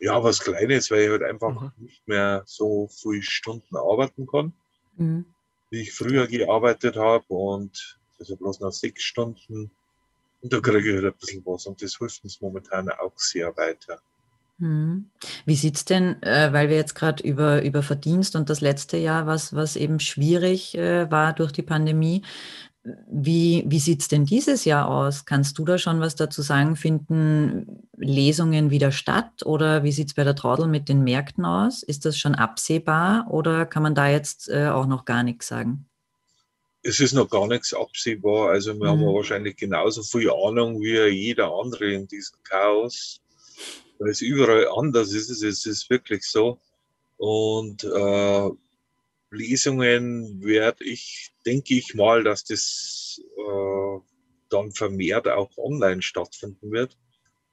ja, 0.00 0.22
was 0.22 0.40
Kleines, 0.40 0.90
weil 0.90 1.02
ich 1.02 1.10
halt 1.10 1.22
einfach 1.22 1.60
mhm. 1.60 1.72
nicht 1.76 2.06
mehr 2.08 2.42
so 2.46 2.88
viele 2.88 3.22
Stunden 3.22 3.76
arbeiten 3.76 4.26
kann, 4.26 4.52
mhm. 4.96 5.26
wie 5.70 5.82
ich 5.82 5.92
früher 5.92 6.26
gearbeitet 6.26 6.96
habe. 6.96 7.26
Und 7.28 7.98
also 8.18 8.36
bloß 8.36 8.60
noch 8.60 8.72
sechs 8.72 9.02
Stunden. 9.02 9.70
Und 10.40 10.52
da 10.52 10.60
kriege 10.60 10.88
ich 10.88 11.02
halt 11.02 11.14
ein 11.14 11.18
bisschen 11.18 11.44
was. 11.44 11.66
Und 11.66 11.82
das 11.82 11.98
hilft 11.98 12.24
uns 12.24 12.40
momentan 12.40 12.88
auch 12.88 13.16
sehr 13.16 13.54
weiter. 13.56 14.00
Mhm. 14.58 15.10
Wie 15.46 15.54
sieht 15.54 15.76
es 15.76 15.84
denn, 15.84 16.20
äh, 16.22 16.52
weil 16.52 16.68
wir 16.68 16.76
jetzt 16.76 16.94
gerade 16.94 17.22
über, 17.22 17.62
über 17.62 17.82
Verdienst 17.82 18.34
und 18.34 18.50
das 18.50 18.60
letzte 18.60 18.96
Jahr, 18.96 19.26
was, 19.26 19.54
was 19.54 19.76
eben 19.76 20.00
schwierig 20.00 20.76
äh, 20.76 21.10
war 21.10 21.32
durch 21.32 21.52
die 21.52 21.62
Pandemie, 21.62 22.22
wie, 23.10 23.64
wie 23.66 23.78
sieht 23.78 24.00
es 24.00 24.08
denn 24.08 24.24
dieses 24.24 24.64
Jahr 24.64 24.88
aus? 24.88 25.24
Kannst 25.24 25.58
du 25.58 25.64
da 25.64 25.78
schon 25.78 26.00
was 26.00 26.14
dazu 26.14 26.42
sagen? 26.42 26.76
Finden 26.76 27.82
Lesungen 27.96 28.70
wieder 28.70 28.92
statt 28.92 29.44
oder 29.44 29.82
wie 29.84 29.92
sieht 29.92 30.08
es 30.08 30.14
bei 30.14 30.24
der 30.24 30.34
Traudel 30.34 30.68
mit 30.68 30.88
den 30.88 31.04
Märkten 31.04 31.44
aus? 31.44 31.82
Ist 31.82 32.04
das 32.04 32.18
schon 32.18 32.34
absehbar 32.34 33.26
oder 33.30 33.66
kann 33.66 33.82
man 33.82 33.94
da 33.94 34.08
jetzt 34.08 34.48
äh, 34.48 34.68
auch 34.68 34.86
noch 34.86 35.04
gar 35.04 35.22
nichts 35.22 35.48
sagen? 35.48 35.86
Es 36.82 37.00
ist 37.00 37.12
noch 37.12 37.28
gar 37.28 37.46
nichts 37.46 37.74
absehbar. 37.74 38.50
Also 38.50 38.74
wir 38.74 38.94
mhm. 38.94 39.00
haben 39.00 39.14
wahrscheinlich 39.14 39.56
genauso 39.56 40.02
viel 40.02 40.30
Ahnung 40.30 40.80
wie 40.80 40.96
jeder 41.08 41.52
andere 41.52 41.92
in 41.92 42.06
diesem 42.06 42.38
Chaos 42.42 43.20
weil 43.98 44.10
es 44.10 44.20
überall 44.20 44.68
anders 44.68 45.12
ist. 45.12 45.30
Es 45.30 45.66
ist 45.66 45.90
wirklich 45.90 46.24
so. 46.24 46.60
Und 47.16 47.84
äh, 47.84 48.50
Lesungen 49.30 50.42
werde 50.42 50.84
ich, 50.84 51.32
denke 51.44 51.74
ich 51.74 51.94
mal, 51.94 52.24
dass 52.24 52.44
das 52.44 53.20
äh, 53.36 54.00
dann 54.48 54.72
vermehrt 54.72 55.28
auch 55.28 55.50
online 55.58 56.02
stattfinden 56.02 56.70
wird. 56.70 56.96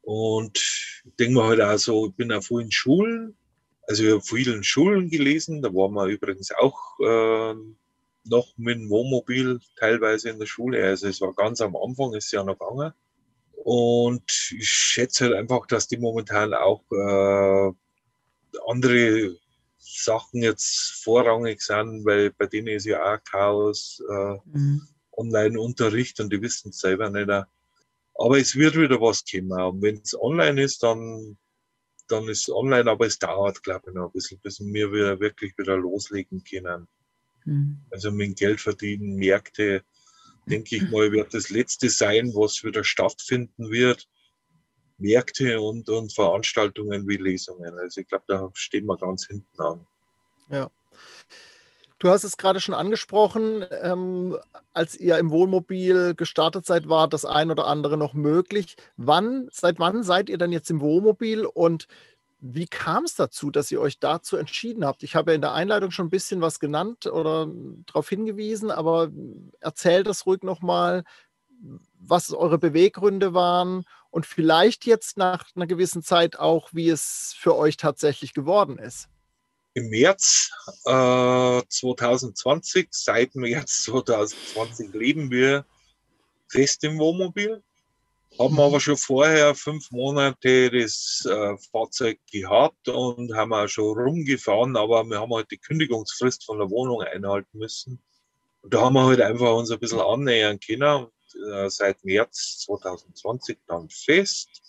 Und 0.01 0.57
ich 0.57 1.15
denke 1.19 1.35
mal 1.35 1.47
halt 1.49 1.61
auch 1.61 1.77
so, 1.77 2.07
ich 2.07 2.15
bin 2.15 2.31
auf 2.31 2.47
vielen 2.47 2.71
Schulen, 2.71 3.35
also 3.87 4.03
ich 4.03 4.11
habe 4.11 4.21
vielen 4.21 4.63
Schulen 4.63 5.09
gelesen, 5.09 5.61
da 5.61 5.73
waren 5.73 5.93
wir 5.93 6.05
übrigens 6.05 6.51
auch 6.51 6.99
äh, 6.99 7.55
noch 8.27 8.53
mit 8.57 8.77
dem 8.77 8.89
Wohnmobil 8.89 9.59
teilweise 9.77 10.29
in 10.29 10.39
der 10.39 10.45
Schule. 10.45 10.83
Also 10.83 11.07
es 11.07 11.21
war 11.21 11.33
ganz 11.33 11.61
am 11.61 11.75
Anfang, 11.75 12.13
ist 12.13 12.31
ja 12.31 12.43
noch 12.43 12.57
gegangen. 12.57 12.93
Und 13.65 14.51
ich 14.51 14.69
schätze 14.69 15.25
halt 15.25 15.33
einfach, 15.33 15.65
dass 15.65 15.87
die 15.87 15.97
momentan 15.97 16.53
auch 16.53 16.83
äh, 16.91 17.71
andere 18.67 19.35
Sachen 19.79 20.43
jetzt 20.43 21.01
vorrangig 21.03 21.63
sind, 21.63 22.05
weil 22.05 22.29
bei 22.29 22.45
denen 22.45 22.67
ist 22.67 22.85
ja 22.85 23.01
auch 23.01 23.23
Chaos, 23.23 24.03
äh, 24.07 24.37
mhm. 24.45 24.87
Online-Unterricht 25.13 26.19
und 26.19 26.31
die 26.31 26.43
wissen 26.43 26.69
es 26.69 26.77
selber 26.77 27.09
nicht. 27.09 27.27
Aber 27.27 28.37
es 28.37 28.55
wird 28.55 28.75
wieder 28.77 29.01
was 29.01 29.23
kommen. 29.25 29.59
Und 29.59 29.81
wenn 29.81 29.97
es 29.97 30.15
online 30.21 30.61
ist, 30.61 30.83
dann, 30.83 31.35
dann 32.07 32.27
ist 32.27 32.41
es 32.41 32.53
online, 32.53 32.87
aber 32.91 33.07
es 33.07 33.17
dauert, 33.17 33.63
glaube 33.63 33.89
ich, 33.89 33.95
noch 33.95 34.09
ein 34.09 34.11
bisschen, 34.11 34.39
bis 34.41 34.59
wir 34.59 34.91
wieder 34.91 35.19
wirklich 35.19 35.57
wieder 35.57 35.75
loslegen 35.75 36.43
können. 36.43 36.87
Mhm. 37.45 37.79
Also 37.89 38.11
mit 38.11 38.37
Geld 38.37 38.61
verdienen, 38.61 39.15
Märkte, 39.15 39.83
denke 40.45 40.75
ich 40.75 40.89
mal, 40.89 41.11
wird 41.11 41.33
das 41.33 41.49
letzte 41.49 41.89
sein, 41.89 42.33
was 42.33 42.63
wieder 42.63 42.83
stattfinden 42.83 43.69
wird. 43.71 44.07
Märkte 44.97 45.59
und, 45.59 45.89
und 45.89 46.13
Veranstaltungen 46.13 47.07
wie 47.07 47.17
Lesungen. 47.17 47.77
Also 47.77 48.01
ich 48.01 48.07
glaube, 48.07 48.23
da 48.27 48.49
stehen 48.53 48.85
wir 48.85 48.97
ganz 48.97 49.27
hinten 49.27 49.61
an. 49.61 49.85
Ja. 50.49 50.69
Du 51.97 52.09
hast 52.09 52.23
es 52.23 52.37
gerade 52.37 52.59
schon 52.59 52.75
angesprochen, 52.75 53.65
ähm, 53.81 54.37
als 54.73 54.97
ihr 54.97 55.17
im 55.17 55.31
Wohnmobil 55.31 56.13
gestartet 56.13 56.65
seid, 56.65 56.89
war 56.89 57.07
das 57.07 57.25
ein 57.25 57.51
oder 57.51 57.67
andere 57.67 57.97
noch 57.97 58.13
möglich. 58.13 58.75
Wann, 58.97 59.47
seit 59.51 59.79
wann 59.79 60.03
seid 60.03 60.29
ihr 60.29 60.37
dann 60.37 60.51
jetzt 60.51 60.69
im 60.69 60.81
Wohnmobil 60.81 61.45
und 61.45 61.87
wie 62.39 62.67
kam 62.67 63.05
es 63.05 63.15
dazu, 63.15 63.49
dass 63.49 63.71
ihr 63.71 63.79
euch 63.81 63.99
dazu 63.99 64.37
entschieden 64.37 64.85
habt? 64.85 65.03
Ich 65.03 65.15
habe 65.15 65.31
ja 65.31 65.35
in 65.35 65.41
der 65.41 65.53
Einleitung 65.53 65.91
schon 65.91 66.07
ein 66.07 66.11
bisschen 66.11 66.41
was 66.41 66.59
genannt 66.59 67.05
oder 67.05 67.47
darauf 67.85 68.09
hingewiesen, 68.09 68.71
aber 68.71 69.09
erzähl 69.59 70.03
das 70.03 70.25
ruhig 70.25 70.43
nochmal, 70.43 71.03
was 71.99 72.31
eure 72.31 72.57
Beweggründe 72.57 73.33
waren 73.33 73.85
und 74.11 74.25
vielleicht 74.25 74.85
jetzt 74.85 75.17
nach 75.17 75.45
einer 75.55 75.67
gewissen 75.67 76.03
Zeit 76.03 76.37
auch, 76.37 76.69
wie 76.73 76.89
es 76.89 77.35
für 77.37 77.55
euch 77.55 77.77
tatsächlich 77.77 78.33
geworden 78.33 78.77
ist. 78.77 79.07
Im 79.73 79.89
März 79.89 80.51
äh, 80.85 81.61
2020, 81.67 82.89
seit 82.91 83.35
März 83.35 83.83
2020 83.83 84.89
leben 84.93 85.31
wir 85.31 85.65
fest 86.47 86.83
im 86.83 86.99
Wohnmobil 86.99 87.61
haben 88.37 88.59
aber 88.59 88.79
schon 88.79 88.97
vorher 88.97 89.55
fünf 89.55 89.91
Monate 89.91 90.69
das 90.69 91.25
äh, 91.29 91.57
Fahrzeug 91.71 92.19
gehabt 92.31 92.87
und 92.89 93.33
haben 93.33 93.53
auch 93.53 93.67
schon 93.67 93.97
rumgefahren, 93.97 94.75
aber 94.75 95.03
wir 95.05 95.19
haben 95.19 95.33
halt 95.33 95.51
die 95.51 95.57
Kündigungsfrist 95.57 96.45
von 96.45 96.59
der 96.59 96.69
Wohnung 96.69 97.01
einhalten 97.01 97.57
müssen. 97.57 98.01
Und 98.61 98.73
da 98.73 98.81
haben 98.81 98.93
wir 98.93 99.05
halt 99.05 99.21
einfach 99.21 99.55
uns 99.55 99.71
ein 99.71 99.79
bisschen 99.79 99.99
annähern 99.99 100.59
können. 100.59 101.05
Und, 101.05 101.51
äh, 101.53 101.69
seit 101.69 102.03
März 102.03 102.59
2020 102.65 103.57
dann 103.67 103.89
fest. 103.89 104.61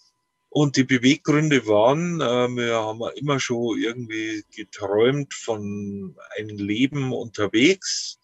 Und 0.49 0.77
die 0.77 0.85
Beweggründe 0.85 1.67
waren, 1.67 2.21
äh, 2.21 2.49
wir 2.49 2.77
haben 2.77 3.03
immer 3.17 3.41
schon 3.41 3.79
irgendwie 3.79 4.45
geträumt 4.55 5.35
von 5.35 6.17
einem 6.39 6.57
Leben 6.57 7.13
unterwegs. 7.13 8.19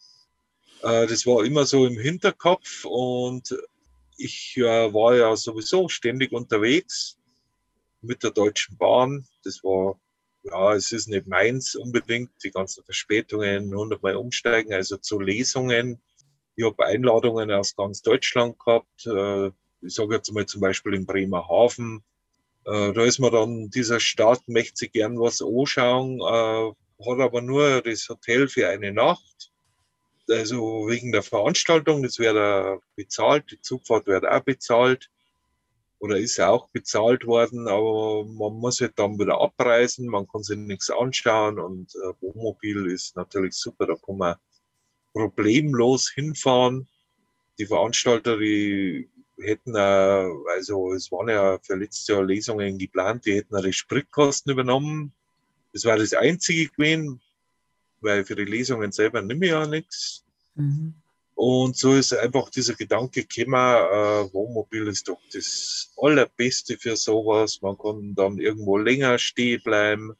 Äh, 0.82 1.06
das 1.06 1.26
war 1.26 1.44
immer 1.44 1.66
so 1.66 1.86
im 1.86 1.98
Hinterkopf 1.98 2.84
und 2.84 3.54
ich 4.22 4.56
äh, 4.56 4.92
war 4.92 5.16
ja 5.16 5.36
sowieso 5.36 5.88
ständig 5.88 6.32
unterwegs 6.32 7.18
mit 8.00 8.22
der 8.22 8.30
Deutschen 8.30 8.76
Bahn. 8.76 9.26
Das 9.44 9.62
war, 9.62 10.00
ja, 10.42 10.74
es 10.74 10.92
ist 10.92 11.08
nicht 11.08 11.26
meins 11.26 11.74
unbedingt, 11.74 12.30
die 12.44 12.50
ganzen 12.50 12.84
Verspätungen, 12.84 13.72
100 13.72 14.02
Mal 14.02 14.16
umsteigen, 14.16 14.72
also 14.72 14.96
zu 14.96 15.20
Lesungen. 15.20 16.00
Ich 16.56 16.64
habe 16.64 16.84
Einladungen 16.86 17.50
aus 17.50 17.74
ganz 17.76 18.02
Deutschland 18.02 18.58
gehabt. 18.58 19.06
Äh, 19.06 19.50
ich 19.80 19.94
sage 19.94 20.16
jetzt 20.16 20.32
mal 20.32 20.46
zum 20.46 20.60
Beispiel 20.60 20.94
in 20.94 21.06
Bremerhaven. 21.06 22.04
Äh, 22.64 22.92
da 22.92 23.04
ist 23.04 23.18
man 23.18 23.32
dann 23.32 23.70
dieser 23.70 24.00
Stadt, 24.00 24.42
möchte 24.46 24.76
sich 24.76 24.92
gern 24.92 25.18
was 25.18 25.42
anschauen, 25.42 26.20
äh, 26.20 26.72
hat 27.04 27.20
aber 27.20 27.40
nur 27.40 27.82
das 27.82 28.08
Hotel 28.08 28.48
für 28.48 28.68
eine 28.68 28.92
Nacht 28.92 29.51
also 30.28 30.88
wegen 30.88 31.12
der 31.12 31.22
Veranstaltung, 31.22 32.02
das 32.02 32.18
auch 32.20 32.82
bezahlt, 32.96 33.50
die 33.50 33.60
Zugfahrt 33.60 34.06
wird 34.06 34.26
auch 34.26 34.40
bezahlt 34.40 35.10
oder 35.98 36.18
ist 36.18 36.36
ja 36.36 36.48
auch 36.48 36.68
bezahlt 36.70 37.26
worden, 37.26 37.68
aber 37.68 38.24
man 38.24 38.54
muss 38.54 38.80
halt 38.80 38.98
dann 38.98 39.18
wieder 39.20 39.40
abreisen, 39.40 40.08
man 40.08 40.26
kann 40.26 40.42
sich 40.42 40.58
nichts 40.58 40.90
anschauen 40.90 41.60
und 41.60 41.94
äh, 41.94 42.12
Wohnmobil 42.20 42.90
ist 42.90 43.14
natürlich 43.14 43.54
super, 43.54 43.86
da 43.86 43.94
kann 43.94 44.18
man 44.18 44.34
problemlos 45.12 46.10
hinfahren. 46.10 46.88
Die 47.58 47.66
Veranstalter, 47.66 48.36
die 48.36 49.08
hätten, 49.38 49.76
äh, 49.76 50.28
also 50.56 50.92
es 50.92 51.12
waren 51.12 51.28
ja 51.28 51.58
für 51.62 51.76
letztes 51.76 52.08
Jahr 52.08 52.24
Lesungen 52.24 52.78
geplant, 52.78 53.24
die 53.24 53.34
hätten 53.34 53.62
die 53.62 53.72
Spritkosten 53.72 54.50
übernommen. 54.50 55.12
Das 55.72 55.84
war 55.84 55.96
das 55.96 56.14
Einzige 56.14 56.68
gewesen, 56.68 57.20
weil 58.02 58.24
für 58.24 58.36
die 58.36 58.44
Lesungen 58.44 58.92
selber 58.92 59.22
nehme 59.22 59.46
ich 59.46 59.52
ja 59.52 59.66
nichts. 59.66 60.24
Mhm. 60.54 60.94
Und 61.34 61.76
so 61.76 61.94
ist 61.94 62.14
einfach 62.14 62.50
dieser 62.50 62.74
Gedanke 62.74 63.24
gekommen, 63.24 63.54
äh, 63.54 64.32
Wohnmobil 64.32 64.86
ist 64.88 65.08
doch 65.08 65.18
das 65.32 65.92
Allerbeste 65.96 66.76
für 66.78 66.96
sowas. 66.96 67.60
Man 67.62 67.76
kann 67.78 68.14
dann 68.14 68.38
irgendwo 68.38 68.76
länger 68.76 69.18
stehen 69.18 69.62
bleiben. 69.62 70.12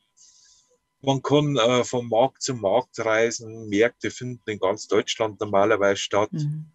Man 1.03 1.23
kann 1.23 1.57
äh, 1.57 1.85
von 1.85 2.09
Markt 2.09 2.43
zu 2.43 2.55
Markt 2.55 2.99
reisen. 3.01 3.69
Märkte 3.69 4.11
finden 4.11 4.51
in 4.51 4.59
ganz 4.59 4.89
Deutschland 4.89 5.39
normalerweise 5.41 6.01
statt. 6.01 6.33
Mhm. 6.33 6.67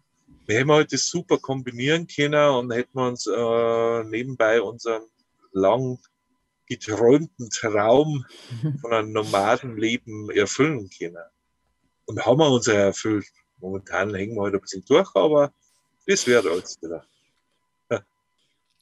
Wir 0.46 0.60
hätten 0.60 0.72
halt 0.72 0.92
das 0.92 1.06
super 1.08 1.38
kombinieren 1.38 2.06
können 2.06 2.50
und 2.50 2.72
hätten 2.72 2.98
uns 2.98 3.26
äh, 3.26 4.04
nebenbei 4.04 4.62
unseren 4.62 5.02
lang 5.52 5.98
geträumten 6.68 7.50
Traum 7.50 8.24
von 8.80 8.92
einem 8.92 9.12
Nomadenleben 9.12 10.30
erfüllen 10.30 10.88
können. 10.96 11.16
Und 12.06 12.24
haben 12.24 12.38
wir 12.38 12.50
uns 12.50 12.66
erfüllt. 12.66 13.26
Momentan 13.60 14.14
hängen 14.14 14.36
wir 14.36 14.44
halt 14.44 14.54
ein 14.54 14.60
bisschen 14.60 14.84
durch, 14.86 15.10
aber 15.14 15.52
Das 16.06 16.26
wird 16.26 16.46
alles 16.46 16.80
wieder. 16.80 17.04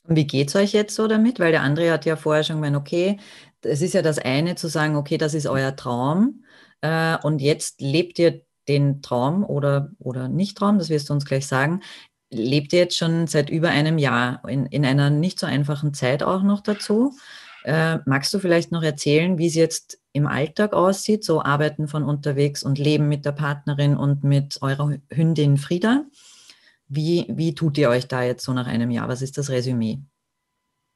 Und 0.09 0.16
wie 0.16 0.26
geht 0.26 0.49
es 0.49 0.57
euch 0.57 0.73
jetzt 0.73 0.95
so 0.95 1.09
damit? 1.09 1.40
Weil 1.40 1.52
der 1.52 1.62
andere 1.62 1.90
hat 1.90 2.05
ja 2.05 2.16
vorher 2.16 2.45
schon 2.45 2.57
gemeint, 2.57 2.76
okay, 2.76 3.19
es 3.62 3.83
ist 3.83 3.95
ja 3.95 4.02
das 4.02 4.19
eine 4.19 4.55
zu 4.55 4.69
sagen, 4.69 4.97
okay, 4.97 5.19
das 5.19 5.35
ist 5.35 5.47
euer 5.47 5.75
Traum. 5.75 6.45
Äh, 6.81 7.16
und 7.23 7.40
jetzt 7.40 7.81
lebt 7.81 8.19
ihr 8.19 8.43
den 8.69 9.02
Traum 9.02 9.45
oder, 9.45 9.90
oder 9.99 10.28
nicht 10.28 10.59
Traum, 10.59 10.78
das 10.78 10.88
wirst 10.88 11.09
du 11.09 11.12
uns 11.12 11.25
gleich 11.25 11.47
sagen. 11.47 11.83
Lebt 12.31 12.73
ihr 12.73 12.81
jetzt 12.81 12.97
schon 12.97 13.26
seit 13.26 13.50
über 13.50 13.71
einem 13.71 13.99
Jahr 13.99 14.43
in, 14.49 14.66
in 14.66 14.85
einer 14.85 15.11
nicht 15.11 15.38
so 15.38 15.47
einfachen 15.47 15.95
Zeit 15.95 16.23
auch 16.23 16.43
noch 16.43 16.61
dazu? 16.61 17.16
Äh, 17.67 17.99
magst 18.07 18.33
du 18.33 18.39
vielleicht 18.39 18.71
noch 18.71 18.85
erzählen, 18.85 19.39
wie 19.39 19.49
es 19.49 19.57
jetzt 19.57 19.99
im 20.13 20.29
Alltag 20.29 20.73
aussieht, 20.73 21.25
so 21.25 21.43
Arbeiten 21.43 21.89
von 21.89 22.05
unterwegs 22.05 22.63
und 22.63 22.79
Leben 22.79 23.09
mit 23.09 23.25
der 23.25 23.33
Partnerin 23.33 23.97
und 23.97 24.23
mit 24.23 24.63
eurer 24.63 24.97
Hündin 25.11 25.57
Frieda? 25.57 26.05
Wie, 26.87 27.27
wie 27.29 27.57
tut 27.57 27.77
ihr 27.77 27.91
euch 27.91 28.07
da 28.07 28.23
jetzt 28.23 28.45
so 28.45 28.53
nach 28.53 28.69
einem 28.69 28.93
Jahr? 28.93 29.09
Was 29.09 29.21
ist 29.21 29.37
das 29.37 29.51
Resümee? 29.51 29.99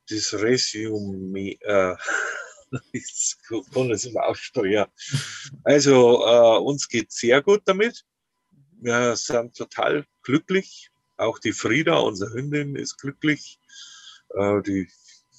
Das 0.09 0.33
Resümee, 0.33 1.59
äh, 1.63 1.97
ich 2.93 3.35
kann 3.75 3.91
es 3.91 4.05
immer 4.05 4.27
aussprechen. 4.27 4.87
Also, 5.65 6.25
äh, 6.25 6.59
uns 6.61 6.89
geht 6.89 7.11
sehr 7.11 7.43
gut 7.43 7.63
damit. 7.65 8.05
Wir 8.81 9.17
sind 9.17 9.57
total 9.57 10.07
glücklich. 10.23 10.93
Auch 11.17 11.41
die 11.41 11.53
Frieda, 11.53 11.99
unsere 11.99 12.33
Hündin, 12.33 12.77
ist 12.77 12.97
glücklich. 12.97 13.59
Äh, 14.37 14.63
die 14.63 14.89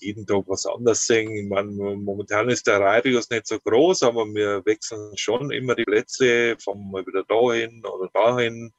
jeden 0.01 0.25
Tag 0.25 0.43
was 0.47 0.65
anderes 0.65 1.05
sehen. 1.05 1.35
Ich 1.35 1.49
meine, 1.49 1.71
momentan 1.71 2.49
ist 2.49 2.67
der 2.67 2.79
Radius 2.79 3.29
nicht 3.29 3.47
so 3.47 3.59
groß, 3.59 4.03
aber 4.03 4.25
wir 4.25 4.65
wechseln 4.65 5.17
schon 5.17 5.51
immer 5.51 5.75
die 5.75 5.83
Plätze, 5.83 6.57
fahren 6.59 6.89
mal 6.91 7.05
wieder 7.05 7.23
dahin 7.23 7.83
oder 7.85 8.09
dahin. 8.13 8.73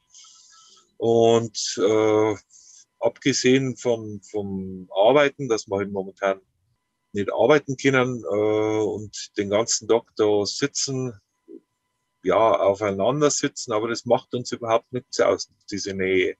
Und 0.98 1.78
äh, 1.78 2.34
abgesehen 3.00 3.76
von, 3.76 4.20
vom 4.22 4.88
Arbeiten, 4.94 5.48
dass 5.48 5.66
wir 5.68 5.78
halt 5.78 5.92
momentan 5.92 6.40
nicht 7.12 7.32
arbeiten 7.32 7.76
können 7.76 8.22
äh, 8.24 8.82
und 8.82 9.36
den 9.36 9.50
ganzen 9.50 9.88
Tag 9.88 10.04
da 10.16 10.44
sitzen, 10.46 11.12
ja, 12.24 12.52
aufeinander 12.52 13.30
sitzen, 13.30 13.72
aber 13.72 13.88
das 13.88 14.04
macht 14.04 14.34
uns 14.34 14.52
überhaupt 14.52 14.92
nichts 14.92 15.20
aus, 15.20 15.50
diese 15.70 15.92
Nähe 15.92 16.36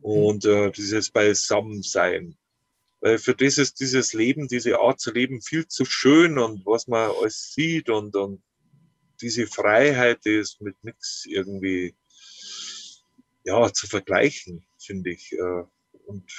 und 0.00 0.44
äh, 0.44 0.70
dieses 0.70 1.10
Beisammensein. 1.10 2.36
Weil 3.00 3.18
für 3.18 3.34
dieses, 3.34 3.74
dieses 3.74 4.12
Leben, 4.12 4.48
diese 4.48 4.78
Art 4.78 5.00
zu 5.00 5.12
leben 5.12 5.42
viel 5.42 5.66
zu 5.66 5.84
schön 5.84 6.38
und 6.38 6.64
was 6.64 6.86
man 6.86 7.10
alles 7.10 7.52
sieht 7.52 7.90
und, 7.90 8.16
und 8.16 8.42
diese 9.20 9.46
Freiheit 9.46 10.24
ist 10.26 10.60
mit 10.60 10.82
nichts 10.82 11.24
irgendwie 11.26 11.94
ja, 13.44 13.72
zu 13.72 13.86
vergleichen, 13.86 14.66
finde 14.78 15.10
ich. 15.10 15.32
Äh, 15.32 15.64
und 16.06 16.30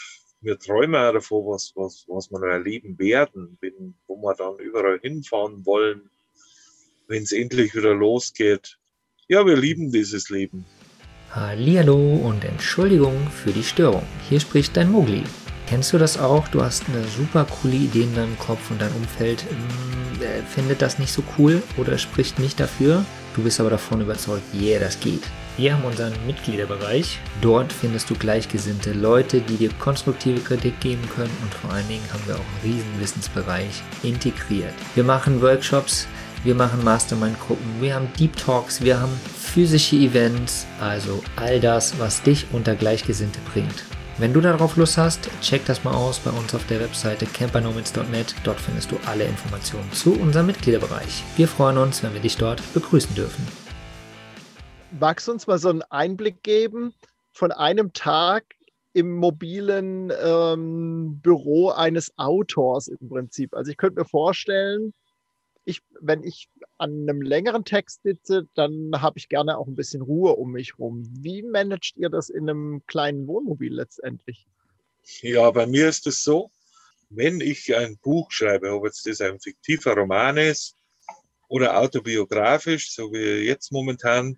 wir 0.41 0.59
träumen 0.59 0.95
auch 0.95 1.13
davon, 1.13 1.45
was, 1.45 1.73
was, 1.75 2.05
was 2.07 2.29
wir 2.31 2.39
noch 2.39 2.47
erleben 2.47 2.97
werden, 2.99 3.57
wenn, 3.61 3.95
wo 4.07 4.17
wir 4.17 4.35
dann 4.35 4.59
überall 4.59 4.99
hinfahren 4.99 5.65
wollen, 5.65 6.09
wenn 7.07 7.23
es 7.23 7.31
endlich 7.31 7.75
wieder 7.75 7.93
losgeht. 7.93 8.77
Ja, 9.27 9.45
wir 9.45 9.57
lieben 9.57 9.91
dieses 9.91 10.29
Leben. 10.29 10.65
Hallihallo 11.31 12.15
und 12.15 12.45
Entschuldigung 12.45 13.29
für 13.29 13.51
die 13.51 13.63
Störung. 13.63 14.07
Hier 14.29 14.39
spricht 14.39 14.77
dein 14.77 14.91
Mogli. 14.91 15.23
Kennst 15.67 15.91
du 15.91 15.97
das 15.97 16.17
auch? 16.17 16.47
Du 16.47 16.63
hast 16.63 16.86
eine 16.88 17.03
super 17.03 17.45
coole 17.45 17.75
Idee 17.75 18.03
in 18.03 18.15
deinem 18.15 18.39
Kopf 18.39 18.71
und 18.71 18.81
dein 18.81 18.91
Umfeld 18.93 19.43
mh, 19.43 19.57
mm, 19.57 20.21
äh, 20.24 20.41
findet 20.43 20.81
das 20.81 20.97
nicht 20.97 21.12
so 21.12 21.21
cool 21.38 21.62
oder 21.75 21.97
spricht 21.97 22.39
nicht 22.39 22.59
dafür. 22.59 23.03
Du 23.36 23.43
bist 23.43 23.59
aber 23.59 23.69
davon 23.69 24.00
überzeugt, 24.00 24.43
yeah, 24.53 24.79
das 24.79 25.00
geht. 25.00 25.24
Wir 25.57 25.74
haben 25.74 25.83
unseren 25.83 26.13
Mitgliederbereich. 26.25 27.19
Dort 27.41 27.74
findest 27.74 28.09
du 28.09 28.15
gleichgesinnte 28.15 28.93
Leute, 28.93 29.41
die 29.41 29.57
dir 29.57 29.69
konstruktive 29.74 30.39
Kritik 30.39 30.80
geben 30.80 31.01
können 31.15 31.36
und 31.41 31.53
vor 31.53 31.71
allen 31.73 31.88
Dingen 31.88 32.06
haben 32.13 32.23
wir 32.27 32.36
auch 32.36 32.39
einen 32.39 32.73
riesen 32.73 32.99
Wissensbereich 33.01 33.84
integriert. 34.03 34.73
Wir 34.95 35.03
machen 35.03 35.41
Workshops, 35.41 36.08
wir 36.43 36.56
machen 36.56 36.84
Mastermind-Gruppen, 36.84 37.82
wir 37.82 37.95
haben 37.95 38.08
Deep 38.17 38.38
Talks, 38.38 38.82
wir 38.82 39.01
haben 39.01 39.19
physische 39.38 39.97
Events, 39.97 40.65
also 40.80 41.21
all 41.36 41.60
das, 41.60 41.99
was 41.99 42.21
dich 42.21 42.45
unter 42.53 42.75
Gleichgesinnte 42.75 43.39
bringt. 43.51 43.87
Wenn 44.19 44.34
du 44.34 44.41
darauf 44.41 44.77
Lust 44.77 44.97
hast, 44.97 45.30
check 45.41 45.63
das 45.67 45.84
mal 45.84 45.93
aus 45.93 46.17
bei 46.17 46.32
uns 46.32 46.56
auf 46.56 46.65
der 46.65 46.80
Webseite 46.80 47.27
campernomads.net. 47.27 48.34
Dort 48.43 48.60
findest 48.60 48.91
du 48.91 48.97
alle 49.06 49.25
Informationen 49.25 49.91
zu 49.91 50.12
unserem 50.13 50.47
Mitgliederbereich. 50.47 51.23
Wir 51.36 51.47
freuen 51.47 51.77
uns, 51.77 52.01
wenn 52.01 52.15
wir 52.15 52.19
dich 52.19 52.36
dort 52.36 52.63
begrüßen 52.73 53.13
dürfen. 53.13 53.47
Magst 54.99 55.27
du 55.27 55.34
uns 55.34 55.45
mal 55.45 55.60
so 55.60 55.69
einen 55.69 55.84
Einblick 55.84 56.41
geben 56.41 56.95
von 57.32 57.51
einem 57.51 57.93
Tag 57.93 58.56
im 58.93 59.17
mobilen 59.17 60.12
ähm, 60.19 61.19
Büro 61.21 61.69
eines 61.69 62.12
Autors 62.17 62.88
im 62.88 63.10
Prinzip? 63.10 63.53
Also 63.53 63.69
ich 63.69 63.77
könnte 63.77 63.99
mir 63.99 64.08
vorstellen, 64.08 64.95
ich, 65.67 65.82
wenn 65.99 66.23
ich 66.23 66.49
an 66.77 67.01
einem 67.01 67.21
längeren 67.21 67.65
Text 67.65 68.03
sitze, 68.03 68.47
dann 68.56 68.91
habe 68.93 69.19
ich 69.19 69.27
gerne 69.27 69.58
auch 69.58 69.67
ein 69.67 69.75
bisschen 69.75 70.01
Ruhe 70.01 70.32
um 70.38 70.53
mich 70.53 70.80
rum. 70.80 71.03
Wie 71.12 71.43
managt 71.43 71.97
ihr 71.97 72.10
das 72.10 72.30
in 72.30 72.49
einem 72.49 72.84
kleinen 72.88 73.27
Wohnmobil 73.27 73.73
letztendlich? 73.73 74.47
Ja, 75.21 75.51
bei 75.51 75.67
mir 75.67 75.89
ist 75.89 76.08
es 76.08 76.23
so, 76.23 76.51
wenn 77.10 77.41
ich 77.41 77.75
ein 77.75 77.97
Buch 77.97 78.32
schreibe, 78.32 78.71
ob 78.71 78.86
jetzt 78.86 79.06
das 79.08 79.19
ein 79.19 79.41
fiktiver 79.41 79.93
Roman 79.93 80.38
ist 80.38 80.75
oder 81.49 81.77
autobiografisch, 81.77 82.93
so 82.93 83.12
wie 83.12 83.45
jetzt 83.45 83.73
momentan, 83.73 84.38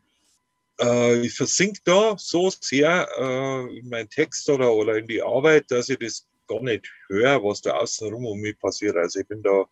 äh, 0.79 1.19
ich 1.21 1.35
versink 1.35 1.77
da 1.85 2.15
so 2.17 2.49
sehr 2.49 3.07
äh, 3.19 3.77
in 3.77 3.87
meinen 3.87 4.09
Text 4.09 4.49
oder, 4.49 4.73
oder 4.73 4.97
in 4.97 5.07
die 5.07 5.21
Arbeit, 5.21 5.69
dass 5.69 5.89
ich 5.89 5.99
das 5.99 6.27
gar 6.47 6.63
nicht 6.63 6.91
höre, 7.07 7.43
was 7.43 7.61
da 7.61 7.73
außenrum 7.77 8.25
um 8.25 8.39
mich 8.39 8.57
passiert. 8.57 8.95
Also 8.95 9.19
ich 9.19 9.27
bin 9.27 9.43
da 9.43 9.65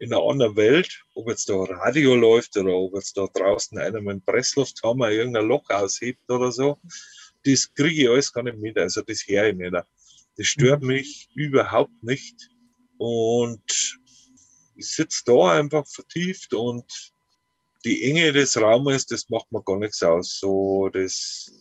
in 0.00 0.14
einer 0.14 0.22
anderen 0.22 0.56
Welt, 0.56 1.04
ob 1.14 1.28
jetzt 1.28 1.48
da 1.50 1.54
Radio 1.62 2.16
läuft 2.16 2.56
oder 2.56 2.74
ob 2.74 2.94
jetzt 2.94 3.16
da 3.18 3.26
draußen 3.32 3.78
einer 3.78 4.00
mit 4.00 4.10
einem 4.10 4.22
Presslufthammer 4.22 5.10
irgendein 5.10 5.46
Loch 5.46 5.68
aushebt 5.68 6.28
oder 6.30 6.50
so, 6.50 6.78
das 7.44 7.72
kriege 7.74 8.02
ich 8.02 8.08
alles 8.08 8.32
gar 8.32 8.42
nicht 8.42 8.58
mit. 8.58 8.78
Also 8.78 9.02
das 9.02 9.26
höre 9.26 9.48
ich 9.48 9.56
nicht. 9.56 9.74
Das 10.36 10.46
stört 10.46 10.80
mhm. 10.80 10.88
mich 10.88 11.28
überhaupt 11.34 12.02
nicht. 12.02 12.48
Und 12.96 13.98
ich 14.74 14.88
sitze 14.88 15.22
da 15.26 15.58
einfach 15.58 15.86
vertieft 15.86 16.54
und 16.54 17.12
die 17.84 18.04
Enge 18.04 18.32
des 18.32 18.58
Raumes, 18.58 19.04
das 19.04 19.28
macht 19.28 19.52
mir 19.52 19.62
gar 19.62 19.78
nichts 19.78 20.02
aus. 20.02 20.38
So, 20.38 20.88
das 20.88 21.52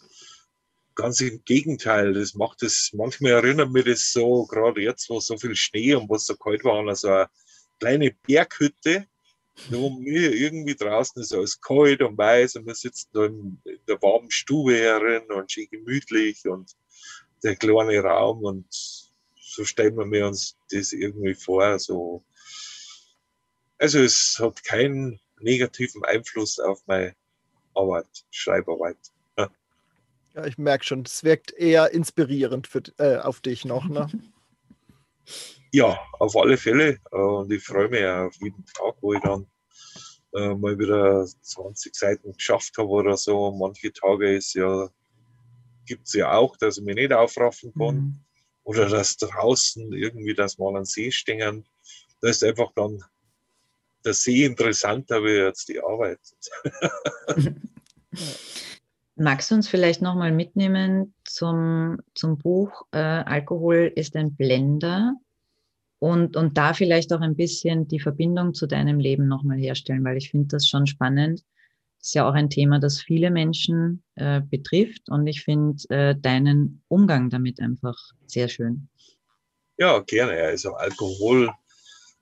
ganz 0.96 1.20
im 1.20 1.44
Gegenteil, 1.44 2.14
das 2.14 2.36
macht 2.36 2.64
es, 2.64 2.92
manchmal 2.94 3.32
erinnert 3.34 3.72
mich 3.72 3.86
das 3.86 4.12
so, 4.14 4.46
gerade 4.46 4.82
jetzt, 4.82 5.10
wo 5.10 5.20
so 5.20 5.38
viel 5.38 5.56
Schnee 5.56 5.96
und 5.96 6.10
wo 6.10 6.16
es 6.16 6.26
so 6.26 6.36
kalt 6.36 6.64
war, 6.64 6.86
also 6.88 7.08
eine 7.10 7.30
kleine 7.80 8.12
Berghütte, 8.26 9.08
wo 9.70 9.90
mir 9.90 10.34
irgendwie 10.34 10.76
draußen 10.76 11.22
ist 11.22 11.34
alles 11.34 11.60
kalt 11.60 12.02
und 12.02 12.18
weiß 12.18 12.56
und 12.58 12.66
wir 12.66 12.76
sitzen 12.76 13.10
da 13.14 13.26
in, 13.26 13.62
der 13.88 14.02
warmen 14.02 14.32
Stube 14.32 14.76
herin 14.76 15.24
und 15.32 15.52
schön 15.52 15.68
gemütlich 15.70 16.48
und 16.48 16.76
der 17.44 17.56
kleine 17.56 18.00
Raum 18.02 18.44
und 18.44 18.68
so 19.42 19.66
stellen 19.66 19.98
wir 19.98 20.06
mir 20.06 20.28
uns 20.28 20.56
das 20.72 20.94
irgendwie 20.94 21.34
vor. 21.34 21.80
So. 21.80 22.24
Also 23.78 24.00
es 24.00 24.38
hat 24.40 24.64
keinen 24.64 25.20
negativen 25.40 26.04
Einfluss 26.06 26.60
auf 26.60 26.86
meine 26.86 27.16
Arbeit, 27.74 28.08
Schreibarbeit. 28.32 28.98
Ja, 30.36 30.46
ich 30.46 30.60
merke 30.60 30.86
schon, 30.86 31.02
es 31.02 31.24
wirkt 31.24 31.52
eher 31.54 31.90
inspirierend 31.90 32.68
für, 32.68 32.84
äh, 33.00 33.18
auf 33.18 33.42
dich 33.42 33.66
noch. 33.66 33.90
Ne? 33.90 34.08
Ja, 35.72 36.00
auf 36.14 36.36
alle 36.36 36.58
Fälle. 36.58 37.00
Und 37.12 37.52
ich 37.52 37.64
freue 37.64 37.90
mich 37.90 38.06
auf 38.06 38.36
jeden 38.42 38.66
Tag, 38.66 38.96
wo 39.02 39.14
ich 39.14 39.22
dann 39.22 39.46
äh, 40.34 40.56
mal 40.56 40.78
wieder 40.78 41.26
20 41.26 41.96
Seiten 41.96 42.34
geschafft 42.34 42.78
habe 42.78 42.90
oder 42.90 43.18
so. 43.18 43.52
Manche 43.52 43.92
Tage 43.94 44.36
ist 44.36 44.54
ja, 44.54 44.90
gibt 45.86 46.08
es 46.08 46.14
ja 46.14 46.32
auch, 46.32 46.58
dass 46.58 46.78
ich 46.78 46.84
mich 46.84 46.96
nicht 46.96 47.14
aufraffen 47.14 47.74
kann. 47.74 47.96
Mhm. 47.96 48.20
Oder 48.64 48.88
dass 48.90 49.18
draußen 49.18 49.94
irgendwie 49.94 50.36
das 50.36 50.58
mal 50.58 50.76
an 50.76 50.86
See 50.86 51.12
stehen. 51.12 51.66
Da 52.22 52.30
ist 52.30 52.44
einfach 52.44 52.72
dann 52.76 53.04
der 54.06 54.14
See 54.14 54.46
interessanter 54.46 55.24
wie 55.24 55.46
jetzt 55.46 55.70
die 55.70 55.80
Arbeit. 55.82 56.20
Magst 59.16 59.52
du 59.52 59.56
uns 59.56 59.68
vielleicht 59.68 60.02
nochmal 60.02 60.32
mitnehmen 60.32 61.14
zum, 61.26 61.98
zum 62.16 62.38
Buch 62.38 62.84
äh, 62.92 62.98
Alkohol 62.98 63.92
ist 63.96 64.16
ein 64.16 64.36
Blender? 64.36 65.16
Und, 66.00 66.38
und 66.38 66.58
da 66.58 66.74
vielleicht 66.74 67.12
auch 67.14 67.22
ein 67.22 67.36
bisschen 67.36 67.88
die 67.88 68.00
Verbindung 68.00 68.54
zu 68.54 68.68
deinem 68.68 69.00
Leben 69.00 69.28
nochmal 69.28 69.58
herstellen, 69.58 70.04
weil 70.04 70.18
ich 70.18 70.32
finde 70.32 70.48
das 70.48 70.68
schon 70.68 70.88
spannend. 70.88 71.44
Das 72.00 72.08
ist 72.08 72.14
ja 72.16 72.28
auch 72.28 72.34
ein 72.34 72.50
Thema, 72.50 72.80
das 72.80 73.02
viele 73.02 73.30
Menschen 73.30 74.04
äh, 74.16 74.40
betrifft 74.40 75.10
und 75.10 75.28
ich 75.28 75.44
finde 75.44 75.84
äh, 75.90 76.16
deinen 76.16 76.82
Umgang 76.88 77.30
damit 77.30 77.60
einfach 77.60 77.98
sehr 78.26 78.48
schön. 78.48 78.88
Ja, 79.78 80.00
gerne. 80.00 80.42
Also 80.42 80.74
Alkohol 80.74 81.52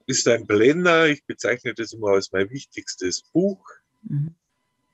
ist 0.08 0.28
ein 0.28 0.48
Blender. 0.48 1.08
Ich 1.08 1.26
bezeichne 1.26 1.74
das 1.76 1.94
immer 1.94 2.10
als 2.10 2.32
mein 2.32 2.50
wichtigstes 2.50 3.24
Buch. 3.32 3.63
Mhm. 4.04 4.36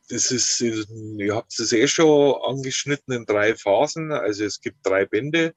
das 0.10 0.32
ist, 0.32 0.60
ihr 0.62 1.36
habt 1.36 1.58
es 1.60 1.72
eh 1.72 1.88
schon 1.88 2.36
angeschnitten 2.44 3.14
in 3.14 3.26
drei 3.26 3.56
Phasen. 3.56 4.12
Also 4.12 4.44
es 4.46 4.60
gibt 4.60 4.78
drei 4.84 5.06
Bände. 5.06 5.54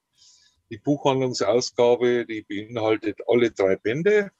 Die 0.70 0.78
Buchhandlungsausgabe, 0.78 2.26
die 2.26 2.42
beinhaltet 2.42 3.20
alle 3.26 3.50
drei 3.50 3.76
Bände. 3.76 4.30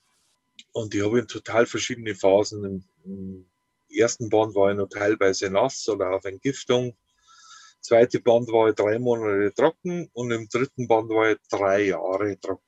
Und 0.72 0.94
die 0.94 1.02
habe 1.02 1.20
in 1.20 1.28
total 1.28 1.66
verschiedene 1.66 2.14
Phasen. 2.14 2.84
Im, 3.04 3.46
ersten 3.90 4.28
Band 4.28 4.54
war 4.54 4.70
ich 4.70 4.76
noch 4.76 4.88
teilweise 4.88 5.50
nass 5.50 5.88
oder 5.88 6.10
auf 6.10 6.24
Entgiftung. 6.24 6.96
Zweite 7.80 8.20
Band 8.20 8.48
war 8.48 8.68
ich 8.68 8.74
drei 8.74 8.98
Monate 8.98 9.54
trocken 9.54 10.10
und 10.12 10.30
im 10.32 10.48
dritten 10.48 10.88
Band 10.88 11.08
war 11.08 11.30
ich 11.30 11.38
drei 11.48 11.84
Jahre 11.84 12.38
trocken. 12.40 12.62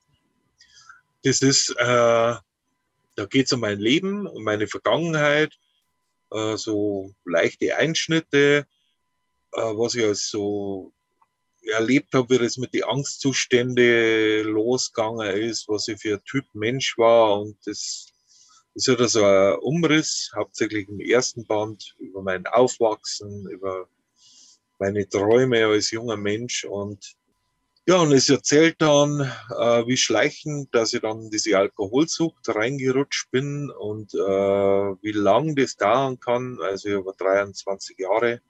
Das 1.24 1.42
ist, 1.42 1.70
äh, 1.70 1.84
da 1.84 3.26
geht 3.28 3.46
es 3.46 3.52
um 3.52 3.60
mein 3.60 3.80
Leben, 3.80 4.26
um 4.26 4.44
meine 4.44 4.68
Vergangenheit, 4.68 5.58
äh, 6.30 6.56
so 6.56 7.12
leichte 7.24 7.76
Einschnitte, 7.76 8.66
äh, 9.52 9.60
was 9.60 9.96
ich 9.96 10.04
als 10.04 10.28
so 10.28 10.92
erlebt 11.68 12.14
habe, 12.14 12.30
wie 12.30 12.38
das 12.38 12.56
mit 12.56 12.74
den 12.74 12.84
Angstzuständen 12.84 14.44
losgegangen 14.44 15.36
ist, 15.36 15.68
was 15.68 15.88
ich 15.88 16.00
für 16.00 16.14
ein 16.14 16.24
Typ 16.24 16.44
Mensch 16.54 16.96
war. 16.98 17.40
Und 17.40 17.56
das 17.66 18.12
ist 18.74 18.86
ja 18.86 19.08
so 19.08 19.24
ein 19.24 19.58
Umriss, 19.60 20.30
hauptsächlich 20.34 20.88
im 20.88 21.00
ersten 21.00 21.46
Band, 21.46 21.94
über 21.98 22.22
mein 22.22 22.46
Aufwachsen, 22.46 23.48
über 23.50 23.88
meine 24.78 25.08
Träume 25.08 25.66
als 25.66 25.90
junger 25.90 26.16
Mensch. 26.16 26.64
Und 26.64 27.16
ja, 27.88 27.96
und 27.96 28.12
es 28.12 28.28
erzählt 28.28 28.76
dann, 28.82 29.20
äh, 29.58 29.86
wie 29.86 29.96
schleichend, 29.96 30.74
dass 30.74 30.92
ich 30.92 31.00
dann 31.00 31.22
in 31.22 31.30
diese 31.30 31.56
Alkoholsucht 31.56 32.46
reingerutscht 32.46 33.30
bin 33.30 33.70
und 33.70 34.12
äh, 34.14 34.18
wie 34.18 35.12
lang 35.12 35.56
das 35.56 35.76
dauern 35.76 36.20
kann. 36.20 36.58
Also 36.60 36.90
über 36.90 37.14
23 37.14 37.98
Jahre 37.98 38.42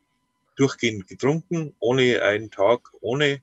durchgehend 0.58 1.06
getrunken, 1.06 1.74
ohne 1.78 2.22
einen 2.22 2.50
Tag, 2.50 2.92
ohne. 3.00 3.42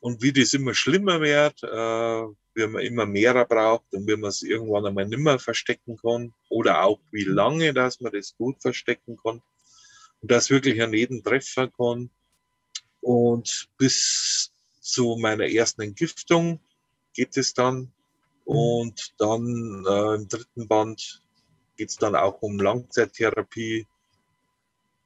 Und 0.00 0.22
wie 0.22 0.32
das 0.32 0.52
immer 0.52 0.74
schlimmer 0.74 1.20
wird, 1.20 1.62
äh, 1.62 2.34
wie 2.54 2.66
man 2.66 2.82
immer 2.82 3.06
mehr 3.06 3.44
braucht 3.44 3.92
und 3.92 4.06
wie 4.06 4.16
man 4.16 4.30
es 4.30 4.42
irgendwann 4.42 4.86
einmal 4.86 5.06
nimmer 5.06 5.38
verstecken 5.38 5.96
kann. 5.96 6.34
Oder 6.50 6.84
auch 6.84 7.00
wie 7.10 7.24
lange, 7.24 7.72
dass 7.72 8.00
man 8.00 8.12
das 8.12 8.36
gut 8.36 8.60
verstecken 8.60 9.16
kann. 9.16 9.42
Und 10.20 10.30
das 10.30 10.50
wirklich 10.50 10.80
an 10.82 10.92
jeden 10.92 11.22
treffen 11.24 11.72
kann. 11.72 12.10
Und 13.00 13.68
bis 13.78 14.52
zu 14.80 15.16
meiner 15.18 15.46
ersten 15.46 15.82
Entgiftung 15.82 16.60
geht 17.14 17.36
es 17.36 17.54
dann. 17.54 17.92
Mhm. 18.46 18.54
Und 18.56 19.14
dann 19.18 19.84
äh, 19.88 20.14
im 20.16 20.28
dritten 20.28 20.68
Band 20.68 21.22
geht 21.76 21.90
es 21.90 21.96
dann 21.96 22.14
auch 22.14 22.42
um 22.42 22.58
Langzeittherapie. 22.58 23.86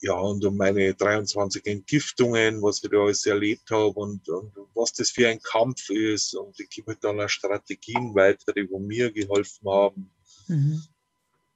Ja, 0.05 0.15
und 0.15 0.45
um 0.45 0.57
meine 0.57 0.95
23 0.95 1.65
Entgiftungen, 1.65 2.61
was 2.61 2.83
ich 2.83 2.91
da 2.91 2.99
alles 2.99 3.25
erlebt 3.25 3.71
habe 3.71 3.93
und, 4.01 4.29
und 4.29 4.53
was 4.75 4.93
das 4.95 5.11
für 5.11 5.29
ein 5.29 5.41
Kampf 5.41 5.91
ist. 5.91 6.35
Und 6.35 6.59
ich 6.59 6.69
gebe 6.71 6.97
dann 6.97 7.21
auch 7.21 7.29
Strategien 7.29 8.13
weiter, 8.13 8.53
die 8.53 8.67
mir 8.81 9.13
geholfen 9.13 9.71
haben. 9.71 10.11
Mhm. 10.49 10.83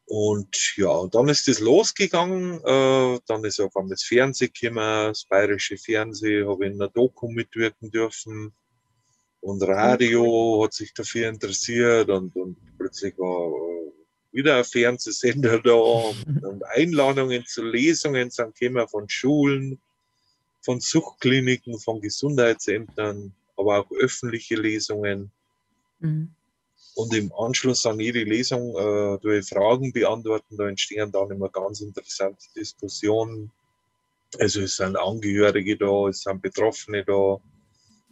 Und 0.05 0.77
ja, 0.77 1.09
dann 1.09 1.29
ist 1.29 1.49
es 1.49 1.59
losgegangen. 1.59 2.61
Äh, 2.65 3.19
dann 3.27 3.45
ist 3.45 3.59
auf 3.59 3.77
einmal 3.77 3.91
das 3.91 4.05
Fernsehen 4.05 4.53
gekommen, 4.53 5.09
das 5.09 5.25
bayerische 5.25 5.77
Fernsehen, 5.77 6.49
habe 6.49 6.67
in 6.67 6.75
einer 6.75 6.89
Doku 6.89 7.29
mitwirken 7.29 7.91
dürfen. 7.91 8.55
Und 9.41 9.63
Radio 9.65 10.63
hat 10.63 10.73
sich 10.73 10.95
dafür 10.95 11.29
interessiert 11.29 12.11
und, 12.11 12.37
und 12.37 12.57
plötzlich 12.79 13.19
war 13.19 13.51
wieder 14.37 14.59
ein 14.59 14.65
Fernsehsender 14.65 15.61
da 15.61 15.73
und, 15.73 16.63
Einladungen 16.75 17.45
zu 17.47 17.65
Lesungen 17.65 18.31
sind 18.31 18.55
gekommen 18.55 18.87
von 18.87 19.09
Schulen, 19.09 19.81
von 20.61 20.81
Suchtkliniken, 20.81 21.79
von 21.79 22.01
Gesundheitsämtern, 22.01 23.33
aber 23.57 23.81
auch 23.81 23.91
öffentliche 23.99 24.57
Lesungen. 24.57 25.33
Mhm. 26.01 26.35
Und 26.95 27.15
im 27.15 27.33
Anschluss 27.35 27.85
an 27.87 28.01
jede 28.01 28.25
Lesung 28.25 28.75
äh, 28.77 29.19
durch 29.21 29.49
Fragen 29.49 29.93
beantworten, 29.93 30.57
da 30.57 30.69
entstehen 30.69 31.13
dann 31.13 31.31
immer 31.31 31.49
ganz 31.49 31.81
interessante 31.81 32.47
Diskussionen. 32.55 33.51
Also 34.39 34.63
es 34.63 34.77
sind 34.77 34.97
Angehörige 34.97 35.77
da, 35.77 36.09
es 36.09 36.23
sind 36.23 36.43
Betroffene 36.43 37.05
da, 37.05 37.39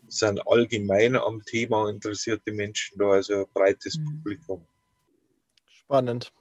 es 0.08 0.18
sind 0.18 0.40
allgemein 0.46 1.16
am 1.16 1.42
Thema 1.44 1.90
interessierte 1.90 2.52
Menschen 2.52 2.98
da, 2.98 3.10
also 3.10 3.34
ein 3.34 3.44
breites 3.52 3.98
mhm. 3.98 4.04
Publikum. 4.04 4.66
Spannend. 5.85 6.33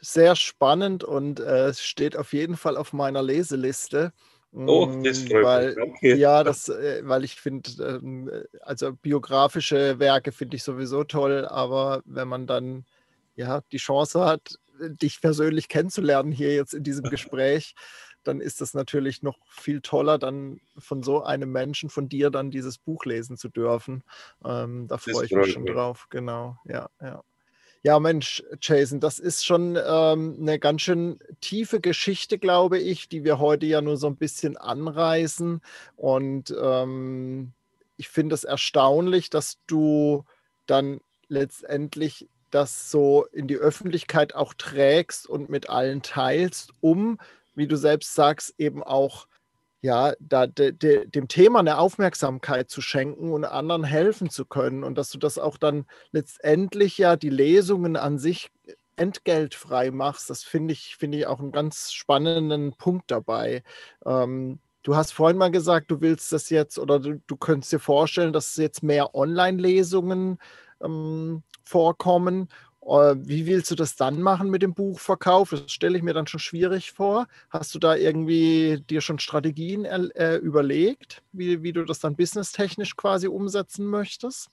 Sehr 0.00 0.36
spannend 0.36 1.02
und 1.02 1.40
äh, 1.40 1.68
es 1.68 1.82
steht 1.82 2.16
auf 2.16 2.32
jeden 2.32 2.56
Fall 2.56 2.76
auf 2.76 2.92
meiner 2.92 3.22
Leseliste. 3.22 4.12
Oh, 4.52 4.86
das 5.02 5.24
mm, 5.24 5.26
freut 5.28 5.44
weil, 5.44 5.74
mich. 5.74 5.84
Okay. 5.84 6.14
Ja, 6.14 6.44
das, 6.44 6.68
äh, 6.68 7.00
weil 7.04 7.24
ich 7.24 7.40
finde, 7.40 7.70
ähm, 7.82 8.30
also 8.60 8.92
biografische 8.92 9.98
Werke 9.98 10.30
finde 10.30 10.56
ich 10.56 10.62
sowieso 10.62 11.04
toll, 11.04 11.46
aber 11.46 12.02
wenn 12.04 12.28
man 12.28 12.46
dann 12.46 12.84
ja 13.34 13.62
die 13.72 13.78
Chance 13.78 14.24
hat, 14.24 14.58
dich 14.78 15.20
persönlich 15.20 15.68
kennenzulernen 15.68 16.32
hier 16.32 16.54
jetzt 16.54 16.74
in 16.74 16.82
diesem 16.82 17.04
Gespräch, 17.10 17.74
dann 18.24 18.40
ist 18.40 18.60
das 18.60 18.74
natürlich 18.74 19.22
noch 19.22 19.38
viel 19.48 19.80
toller, 19.80 20.18
dann 20.18 20.60
von 20.78 21.02
so 21.02 21.22
einem 21.22 21.50
Menschen, 21.50 21.90
von 21.90 22.08
dir 22.08 22.30
dann 22.30 22.50
dieses 22.50 22.78
Buch 22.78 23.04
lesen 23.04 23.36
zu 23.36 23.48
dürfen. 23.48 24.02
Ähm, 24.44 24.86
da 24.88 24.98
freue 24.98 25.24
ich 25.24 25.32
mich 25.32 25.52
schon 25.52 25.66
drauf. 25.66 26.06
Genau, 26.10 26.58
ja, 26.64 26.88
ja. 27.00 27.22
Ja, 27.86 28.00
Mensch, 28.00 28.42
Jason, 28.62 28.98
das 28.98 29.18
ist 29.18 29.44
schon 29.44 29.76
ähm, 29.76 30.38
eine 30.40 30.58
ganz 30.58 30.80
schön 30.80 31.18
tiefe 31.42 31.80
Geschichte, 31.82 32.38
glaube 32.38 32.78
ich, 32.78 33.10
die 33.10 33.24
wir 33.24 33.38
heute 33.38 33.66
ja 33.66 33.82
nur 33.82 33.98
so 33.98 34.06
ein 34.06 34.16
bisschen 34.16 34.56
anreißen. 34.56 35.60
Und 35.94 36.54
ähm, 36.58 37.52
ich 37.98 38.08
finde 38.08 38.36
es 38.36 38.44
erstaunlich, 38.44 39.28
dass 39.28 39.58
du 39.66 40.24
dann 40.64 41.00
letztendlich 41.28 42.26
das 42.50 42.90
so 42.90 43.26
in 43.32 43.48
die 43.48 43.56
Öffentlichkeit 43.56 44.34
auch 44.34 44.54
trägst 44.54 45.28
und 45.28 45.50
mit 45.50 45.68
allen 45.68 46.00
teilst, 46.00 46.72
um, 46.80 47.18
wie 47.54 47.66
du 47.66 47.76
selbst 47.76 48.14
sagst, 48.14 48.54
eben 48.56 48.82
auch 48.82 49.26
ja, 49.84 50.14
da 50.18 50.46
de, 50.46 50.72
de, 50.72 51.06
dem 51.06 51.28
Thema 51.28 51.58
eine 51.58 51.76
Aufmerksamkeit 51.76 52.70
zu 52.70 52.80
schenken 52.80 53.34
und 53.34 53.44
anderen 53.44 53.84
helfen 53.84 54.30
zu 54.30 54.46
können 54.46 54.82
und 54.82 54.96
dass 54.96 55.10
du 55.10 55.18
das 55.18 55.38
auch 55.38 55.58
dann 55.58 55.84
letztendlich 56.10 56.96
ja 56.96 57.16
die 57.16 57.28
Lesungen 57.28 57.96
an 57.96 58.18
sich 58.18 58.50
entgeltfrei 58.96 59.90
machst, 59.90 60.30
das 60.30 60.42
finde 60.42 60.72
ich, 60.72 60.96
finde 60.96 61.18
ich 61.18 61.26
auch 61.26 61.38
einen 61.38 61.52
ganz 61.52 61.92
spannenden 61.92 62.72
Punkt 62.78 63.10
dabei. 63.10 63.62
Ähm, 64.06 64.58
du 64.84 64.96
hast 64.96 65.12
vorhin 65.12 65.36
mal 65.36 65.50
gesagt, 65.50 65.90
du 65.90 66.00
willst 66.00 66.32
das 66.32 66.48
jetzt 66.48 66.78
oder 66.78 66.98
du, 66.98 67.20
du 67.26 67.36
könntest 67.36 67.70
dir 67.74 67.78
vorstellen, 67.78 68.32
dass 68.32 68.56
jetzt 68.56 68.82
mehr 68.82 69.14
Online-Lesungen 69.14 70.38
ähm, 70.82 71.42
vorkommen 71.62 72.48
wie 72.86 73.46
willst 73.46 73.70
du 73.70 73.74
das 73.74 73.96
dann 73.96 74.20
machen 74.20 74.50
mit 74.50 74.62
dem 74.62 74.74
Buchverkauf? 74.74 75.50
Das 75.50 75.72
stelle 75.72 75.96
ich 75.96 76.04
mir 76.04 76.12
dann 76.12 76.26
schon 76.26 76.40
schwierig 76.40 76.92
vor. 76.92 77.26
Hast 77.48 77.74
du 77.74 77.78
da 77.78 77.96
irgendwie 77.96 78.82
dir 78.90 79.00
schon 79.00 79.18
Strategien 79.18 79.84
äh, 79.84 80.36
überlegt, 80.36 81.22
wie, 81.32 81.62
wie 81.62 81.72
du 81.72 81.84
das 81.84 82.00
dann 82.00 82.16
businesstechnisch 82.16 82.96
quasi 82.96 83.26
umsetzen 83.26 83.86
möchtest? 83.86 84.48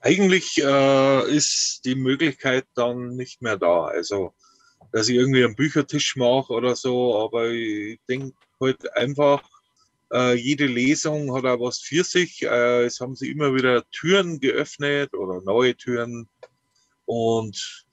Eigentlich 0.00 0.62
äh, 0.62 1.30
ist 1.30 1.82
die 1.84 1.94
Möglichkeit 1.96 2.66
dann 2.74 3.16
nicht 3.16 3.42
mehr 3.42 3.56
da. 3.56 3.86
Also, 3.86 4.32
dass 4.92 5.08
ich 5.08 5.16
irgendwie 5.16 5.44
einen 5.44 5.56
Büchertisch 5.56 6.16
mache 6.16 6.52
oder 6.52 6.76
so, 6.76 7.18
aber 7.18 7.50
ich 7.50 7.98
denke 8.08 8.32
halt 8.60 8.96
einfach, 8.96 9.42
äh, 10.12 10.34
jede 10.34 10.66
Lesung 10.66 11.34
hat 11.34 11.46
auch 11.46 11.60
was 11.60 11.80
für 11.80 12.04
sich. 12.04 12.42
Äh, 12.42 12.84
es 12.84 13.00
haben 13.00 13.16
sich 13.16 13.30
immer 13.30 13.54
wieder 13.54 13.88
Türen 13.90 14.38
geöffnet 14.40 15.14
oder 15.14 15.40
neue 15.42 15.74
Türen 15.74 16.28
und 17.12 17.84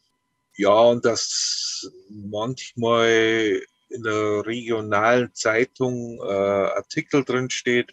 ja, 0.55 0.79
und 0.81 1.03
dass 1.03 1.91
manchmal 2.09 3.61
in 3.89 4.03
der 4.03 4.45
regionalen 4.45 5.33
Zeitung 5.33 6.19
äh, 6.21 6.25
Artikel 6.25 7.25
drin 7.25 7.49
steht, 7.49 7.91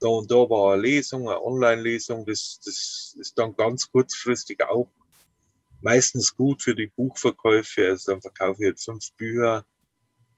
da 0.00 0.08
und 0.08 0.30
da 0.30 0.36
war 0.50 0.72
eine 0.72 0.82
Lesung, 0.82 1.28
eine 1.28 1.40
Online-Lesung, 1.40 2.26
das, 2.26 2.60
das 2.64 3.14
ist 3.20 3.38
dann 3.38 3.54
ganz 3.54 3.90
kurzfristig 3.90 4.64
auch 4.64 4.90
meistens 5.80 6.34
gut 6.34 6.62
für 6.62 6.74
die 6.74 6.88
Buchverkäufe. 6.88 7.88
Also 7.88 8.12
dann 8.12 8.20
verkaufe 8.20 8.62
ich 8.62 8.66
jetzt 8.68 8.84
fünf 8.84 9.12
Bücher 9.12 9.64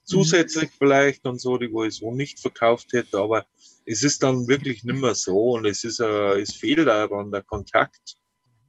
zusätzlich 0.05 0.71
mhm. 0.71 0.75
vielleicht 0.79 1.25
und 1.25 1.41
so, 1.41 1.57
die 1.57 1.73
wo 1.73 1.85
ich 1.85 1.95
so 1.95 2.15
nicht 2.15 2.41
verkauft 2.41 2.93
hätte, 2.93 3.19
aber 3.19 3.47
es 3.87 4.03
ist 4.03 4.23
dann 4.23 4.49
wirklich 4.49 4.85
nicht 4.85 5.01
mehr 5.01 5.15
so 5.15 5.53
und 5.53 5.65
es 5.65 5.83
ist, 5.85 6.01
äh, 6.01 6.41
es 6.41 6.55
fehlt 6.55 6.87
daran 6.87 7.31
der 7.31 7.43
Kontakt 7.43 8.17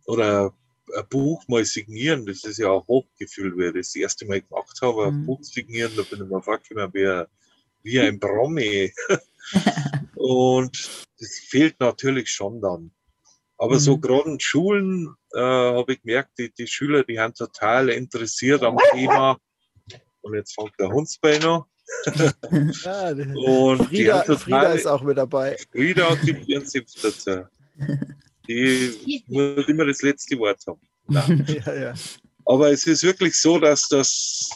oder 0.05 0.53
ein 0.95 1.07
Buch 1.09 1.43
mal 1.47 1.65
signieren, 1.65 2.25
das 2.25 2.43
ist 2.43 2.57
ja 2.59 2.69
auch 2.69 2.87
Hochgefühl, 2.87 3.57
wie 3.57 3.67
ich 3.67 3.87
das 3.87 3.95
erste 3.95 4.25
Mal 4.25 4.41
gemacht 4.41 4.79
habe, 4.81 5.07
ein 5.07 5.21
mhm. 5.21 5.25
Buch 5.25 5.43
signieren, 5.43 5.91
da 5.95 6.03
bin 6.03 6.23
ich 6.23 6.29
mir 6.29 6.41
vorgekommen 6.41 6.93
wie, 6.93 7.23
wie 7.83 7.99
ein 7.99 8.19
Promi. 8.19 8.93
und 10.15 11.05
das 11.19 11.39
fehlt 11.39 11.79
natürlich 11.79 12.29
schon 12.29 12.61
dann. 12.61 12.91
Aber 13.57 13.75
mhm. 13.75 13.79
so 13.79 13.97
gerade 13.97 14.29
in 14.31 14.39
Schulen 14.39 15.15
äh, 15.33 15.39
habe 15.39 15.93
ich 15.93 16.01
gemerkt, 16.01 16.37
die, 16.37 16.51
die 16.53 16.67
Schüler, 16.67 17.03
die 17.03 17.19
haben 17.19 17.33
total 17.33 17.89
interessiert 17.89 18.63
am 18.63 18.77
Thema. 18.91 19.37
Und 20.21 20.35
jetzt 20.35 20.53
fängt 20.53 20.73
der 20.79 20.89
Hundsbein 20.89 21.43
an. 21.43 21.63
Ja, 22.83 23.09
Und 23.11 23.91
die 23.91 24.03
Frieda, 24.03 24.23
Frieda 24.23 24.73
ist 24.73 24.85
auch 24.85 25.01
mit 25.01 25.17
dabei. 25.17 25.57
Frieda 25.71 26.09
hat 26.09 26.19
die 26.23 26.35
ihren 26.45 26.65
Senf 26.65 26.91
dazu. 27.01 27.45
Die 28.47 29.23
muss 29.27 29.67
immer 29.67 29.85
das 29.85 30.01
letzte 30.01 30.37
Wort 30.39 30.63
haben. 30.67 30.81
Ja, 31.47 31.73
ja. 31.73 31.93
Aber 32.45 32.71
es 32.71 32.85
ist 32.85 33.03
wirklich 33.03 33.35
so, 33.39 33.59
dass 33.59 33.87
das 33.87 34.49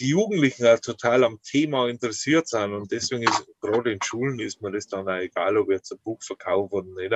die 0.00 0.08
Jugendlichen 0.08 0.66
auch 0.66 0.80
total 0.80 1.24
am 1.24 1.40
Thema 1.42 1.88
interessiert 1.88 2.48
sind. 2.48 2.72
Und 2.72 2.90
deswegen 2.90 3.22
ist 3.22 3.46
gerade 3.60 3.92
in 3.92 4.02
Schulen 4.02 4.40
ist 4.40 4.62
mir 4.62 4.72
das 4.72 4.86
dann 4.86 5.08
auch 5.08 5.18
egal, 5.20 5.56
ob 5.58 5.70
jetzt 5.70 5.92
ein 5.92 5.98
Buch 6.02 6.22
verkauft 6.22 6.72
oder 6.72 6.86
nicht. 6.86 7.12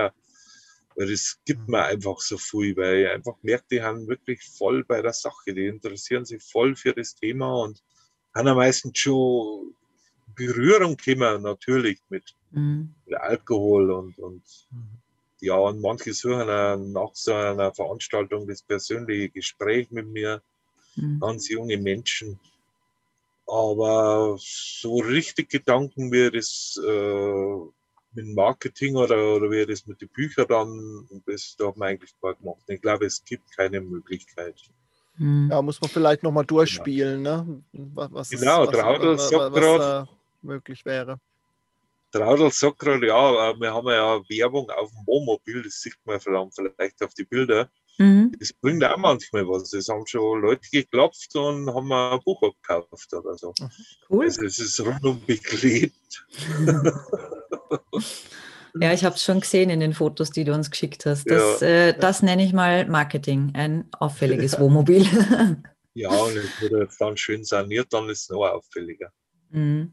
Weil 0.97 1.11
das 1.11 1.39
gibt 1.45 1.69
mir 1.69 1.83
einfach 1.83 2.19
so 2.21 2.39
viel, 2.39 2.77
weil 2.77 3.01
ich 3.01 3.09
einfach 3.09 3.37
merke, 3.43 3.65
die 3.71 3.83
haben 3.83 4.07
wirklich 4.07 4.43
voll 4.45 4.85
bei 4.85 5.03
der 5.03 5.12
Sache. 5.12 5.55
Die 5.55 5.67
interessieren 5.67 6.25
sich 6.25 6.43
voll 6.43 6.77
für 6.77 6.93
das 6.95 7.15
Thema 7.15 7.62
und 7.62 7.83
haben 8.35 8.49
am 8.49 8.57
meisten 8.57 8.95
schon 8.95 9.75
Berührung 10.35 10.97
gekommen, 10.97 11.43
natürlich 11.43 12.01
mit 12.11 12.35
Mhm. 12.57 12.95
mit 13.05 13.15
Alkohol 13.19 13.91
und, 13.91 14.19
und 14.19 14.43
ja, 15.40 15.55
und 15.57 15.81
manche 15.81 16.12
suchen 16.12 16.49
auch 16.51 16.77
nach 16.77 17.14
so 17.14 17.33
einer 17.35 17.75
Veranstaltung 17.75 18.46
das 18.46 18.62
persönliche 18.62 19.29
Gespräch 19.31 19.90
mit 19.90 20.07
mir, 20.09 20.42
Mhm. 20.96 21.20
ganz 21.20 21.49
junge 21.49 21.77
Menschen. 21.77 22.38
Aber 23.46 24.37
so 24.40 24.96
richtig 24.96 25.51
Gedanken, 25.51 26.11
wie 26.11 26.31
das 26.31 26.81
äh, 26.83 27.57
mit 28.12 28.27
dem 28.27 28.35
Marketing 28.35 28.96
oder, 28.96 29.37
oder 29.37 29.51
wie 29.51 29.64
das 29.66 29.87
mit 29.87 30.01
den 30.01 30.09
Büchern 30.09 30.46
dann, 30.49 31.09
das 31.27 31.55
da 31.57 31.68
hat 31.68 31.77
man 31.77 31.88
eigentlich 31.90 32.12
gar 32.20 32.35
gemacht. 32.35 32.62
Ich 32.66 32.81
glaube, 32.81 33.07
es 33.07 33.22
gibt 33.25 33.55
keine 33.55 33.81
Möglichkeit. 33.81 34.57
Mhm. 35.18 35.49
Ja, 35.51 35.62
muss 35.62 35.81
man 35.81 35.90
vielleicht 35.90 36.22
nochmal 36.22 36.44
durchspielen, 36.44 37.22
ne? 37.22 37.62
Was, 37.72 38.12
was, 38.12 38.31
Genau, 38.31 38.66
was, 38.66 38.70
Traudel 38.70 39.16
was, 39.16 39.33
was 39.33 39.53
grad- 39.53 39.81
da 39.81 40.09
möglich 40.42 40.85
wäre. 40.85 41.20
Traudel 42.11 42.51
sagt 42.51 42.79
gerade, 42.79 43.07
ja, 43.07 43.51
äh, 43.51 43.61
wir 43.61 43.75
haben 43.75 43.88
ja 43.88 44.21
Werbung 44.29 44.71
auf 44.71 44.90
dem 44.90 45.07
Wohnmobil, 45.07 45.62
das 45.62 45.81
sieht 45.81 45.97
man 46.05 46.21
vielleicht 46.21 47.03
auf 47.03 47.14
die 47.14 47.25
Bilder. 47.25 47.69
Mhm. 47.99 48.33
Das 48.38 48.53
bringt 48.53 48.85
auch 48.85 48.97
manchmal 48.97 49.49
was. 49.49 49.73
Es 49.73 49.88
haben 49.88 50.07
schon 50.07 50.42
Leute 50.42 50.69
geklopft 50.71 51.35
und 51.35 51.73
haben 51.73 51.92
ein 51.92 52.21
Buch 52.25 52.42
abgekauft 52.42 53.12
oder 53.14 53.37
so. 53.37 53.55
Cool. 54.11 54.25
Also 54.25 54.45
es 54.45 54.59
ist 54.59 54.81
rundum 54.81 55.21
beklebt. 55.27 56.27
Ja, 58.79 58.92
ich 58.92 59.05
habe 59.07 59.14
es 59.14 59.25
schon 59.25 59.40
gesehen 59.40 59.71
in 59.71 59.81
den 59.81 59.95
Fotos, 59.95 60.31
die 60.31 60.45
du 60.45 60.53
uns 60.53 60.71
geschickt 60.71 61.07
hast. 61.07 61.31
Das, 61.31 61.62
äh, 61.62 61.95
das 61.99 62.23
nenne 62.23 62.45
ich 62.45 62.53
mal 62.53 62.87
Marketing, 62.87 63.53
ein 63.55 63.88
auffälliges 63.92 64.61
Wohnmobil. 64.61 65.07
Ja, 65.95 66.11
und 66.11 66.37
es 66.37 66.61
wird 66.61 66.73
jetzt 66.73 67.01
dann 67.01 67.16
schön 67.16 67.42
saniert, 67.42 67.90
dann 67.90 68.11
ist 68.11 68.25
es 68.25 68.29
noch 68.29 68.47
auffälliger. 68.47 69.11
Mhm. 69.49 69.92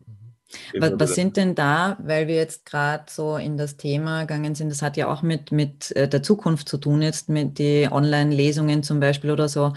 Was, 0.77 0.93
was 0.95 1.15
sind 1.15 1.37
denn 1.37 1.55
da, 1.55 1.97
weil 2.01 2.27
wir 2.27 2.35
jetzt 2.35 2.65
gerade 2.65 3.05
so 3.09 3.37
in 3.37 3.57
das 3.57 3.77
Thema 3.77 4.21
gegangen 4.21 4.55
sind, 4.55 4.69
das 4.69 4.81
hat 4.81 4.97
ja 4.97 5.11
auch 5.11 5.21
mit, 5.21 5.51
mit 5.51 5.91
äh, 5.95 6.07
der 6.07 6.23
Zukunft 6.23 6.69
zu 6.69 6.77
tun, 6.77 7.01
jetzt 7.01 7.29
mit 7.29 7.59
den 7.59 7.91
Online-Lesungen 7.91 8.83
zum 8.83 8.99
Beispiel 8.99 9.31
oder 9.31 9.49
so. 9.49 9.73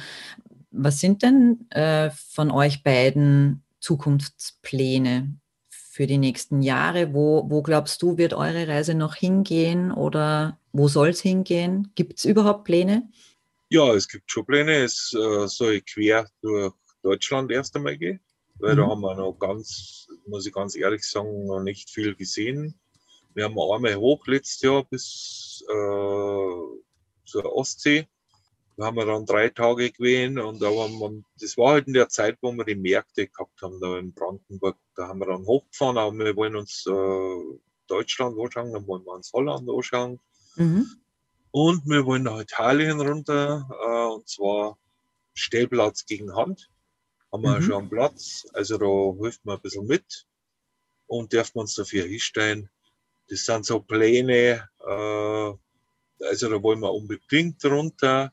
Was 0.71 1.01
sind 1.01 1.23
denn 1.23 1.67
äh, 1.71 2.11
von 2.11 2.51
euch 2.51 2.83
beiden 2.83 3.63
Zukunftspläne 3.81 5.35
für 5.69 6.07
die 6.07 6.19
nächsten 6.19 6.63
Jahre? 6.63 7.15
Wo, 7.15 7.47
wo 7.49 7.63
glaubst 7.63 8.03
du, 8.03 8.19
wird 8.19 8.35
eure 8.35 8.69
Reise 8.69 8.95
noch 8.95 9.15
hingehen 9.15 9.91
oder 9.91 10.59
wo 10.73 10.89
soll 10.89 11.09
es 11.09 11.21
hingehen? 11.21 11.93
Gibt 11.95 12.19
es 12.19 12.25
überhaupt 12.25 12.65
Pläne? 12.65 13.09
Ja, 13.71 13.95
es 13.95 14.07
gibt 14.07 14.31
schon 14.31 14.45
Pläne. 14.45 14.75
Es 14.77 15.13
äh, 15.15 15.47
soll 15.49 15.81
quer 15.81 16.29
durch 16.43 16.73
Deutschland 17.03 17.51
erst 17.51 17.75
einmal 17.77 17.97
gehen, 17.97 18.21
weil 18.59 18.77
da 18.77 18.87
Mhm. 18.87 18.91
haben 18.91 19.01
wir 19.01 19.15
noch 19.15 19.35
ganz, 19.39 20.09
muss 20.27 20.47
ich 20.47 20.53
ganz 20.53 20.77
ehrlich 20.77 21.05
sagen, 21.05 21.47
noch 21.47 21.61
nicht 21.61 21.91
viel 21.91 22.15
gesehen. 22.15 22.79
Wir 23.35 23.45
haben 23.45 23.59
einmal 23.59 23.97
hoch 23.97 24.27
letztes 24.27 24.63
Jahr 24.63 24.85
bis 24.85 25.63
äh, 25.69 25.73
zur 27.25 27.53
Ostsee. 27.55 28.07
Da 28.79 28.87
haben 28.87 28.97
wir 28.97 29.07
dann 29.07 29.25
drei 29.25 29.49
Tage 29.49 29.91
gewesen 29.91 30.39
und 30.39 30.63
aber 30.63 30.89
man, 30.89 31.25
das 31.41 31.57
war 31.57 31.73
halt 31.73 31.87
in 31.87 31.95
der 31.95 32.09
Zeit, 32.11 32.37
wo 32.43 32.53
wir 32.53 32.65
die 32.65 32.75
Märkte 32.75 33.27
gehabt 33.27 33.63
haben, 33.63 33.81
da 33.81 33.99
in 33.99 34.13
Brandenburg. 34.13 34.77
Da 34.95 35.09
haben 35.09 35.19
wir 35.19 35.27
dann 35.27 35.47
hochgefahren, 35.47 35.97
aber 35.97 36.15
wir 36.17 36.37
wollen 36.37 36.57
uns 36.57 36.85
äh, 36.87 37.59
Deutschland 37.89 38.39
anschauen, 38.39 38.73
dann 38.73 38.87
wollen 38.87 39.05
wir 39.05 39.13
uns 39.13 39.33
Holland 39.33 39.69
anschauen. 39.69 40.21
Mhm. 40.57 40.87
Und 41.53 41.87
wir 41.87 42.05
wollen 42.05 42.25
nach 42.25 42.41
Italien 42.41 43.01
runter, 43.01 43.67
äh, 43.71 44.15
und 44.15 44.29
zwar 44.29 44.77
Stellplatz 45.33 46.05
gegen 46.05 46.35
Hand. 46.35 46.69
Haben 47.33 47.43
wir 47.43 47.57
Mhm. 47.57 47.63
schon 47.63 47.75
einen 47.77 47.91
Platz, 47.91 48.47
also 48.53 48.79
da 48.79 49.23
hilft 49.23 49.45
man 49.45 49.57
ein 49.57 49.63
bisschen 49.63 49.87
mit 49.87 50.27
und 51.07 51.33
dürfen 51.33 51.59
uns 51.59 51.75
dafür 51.75 52.05
hinstellen. 52.05 52.71
Das 53.29 53.45
sind 53.45 53.67
so 53.67 53.81
Pläne, 53.81 54.69
äh, 54.81 55.53
also 56.25 56.49
da 56.51 56.63
wollen 56.63 56.81
wir 56.81 56.93
unbedingt 56.93 57.65
runter 57.65 58.33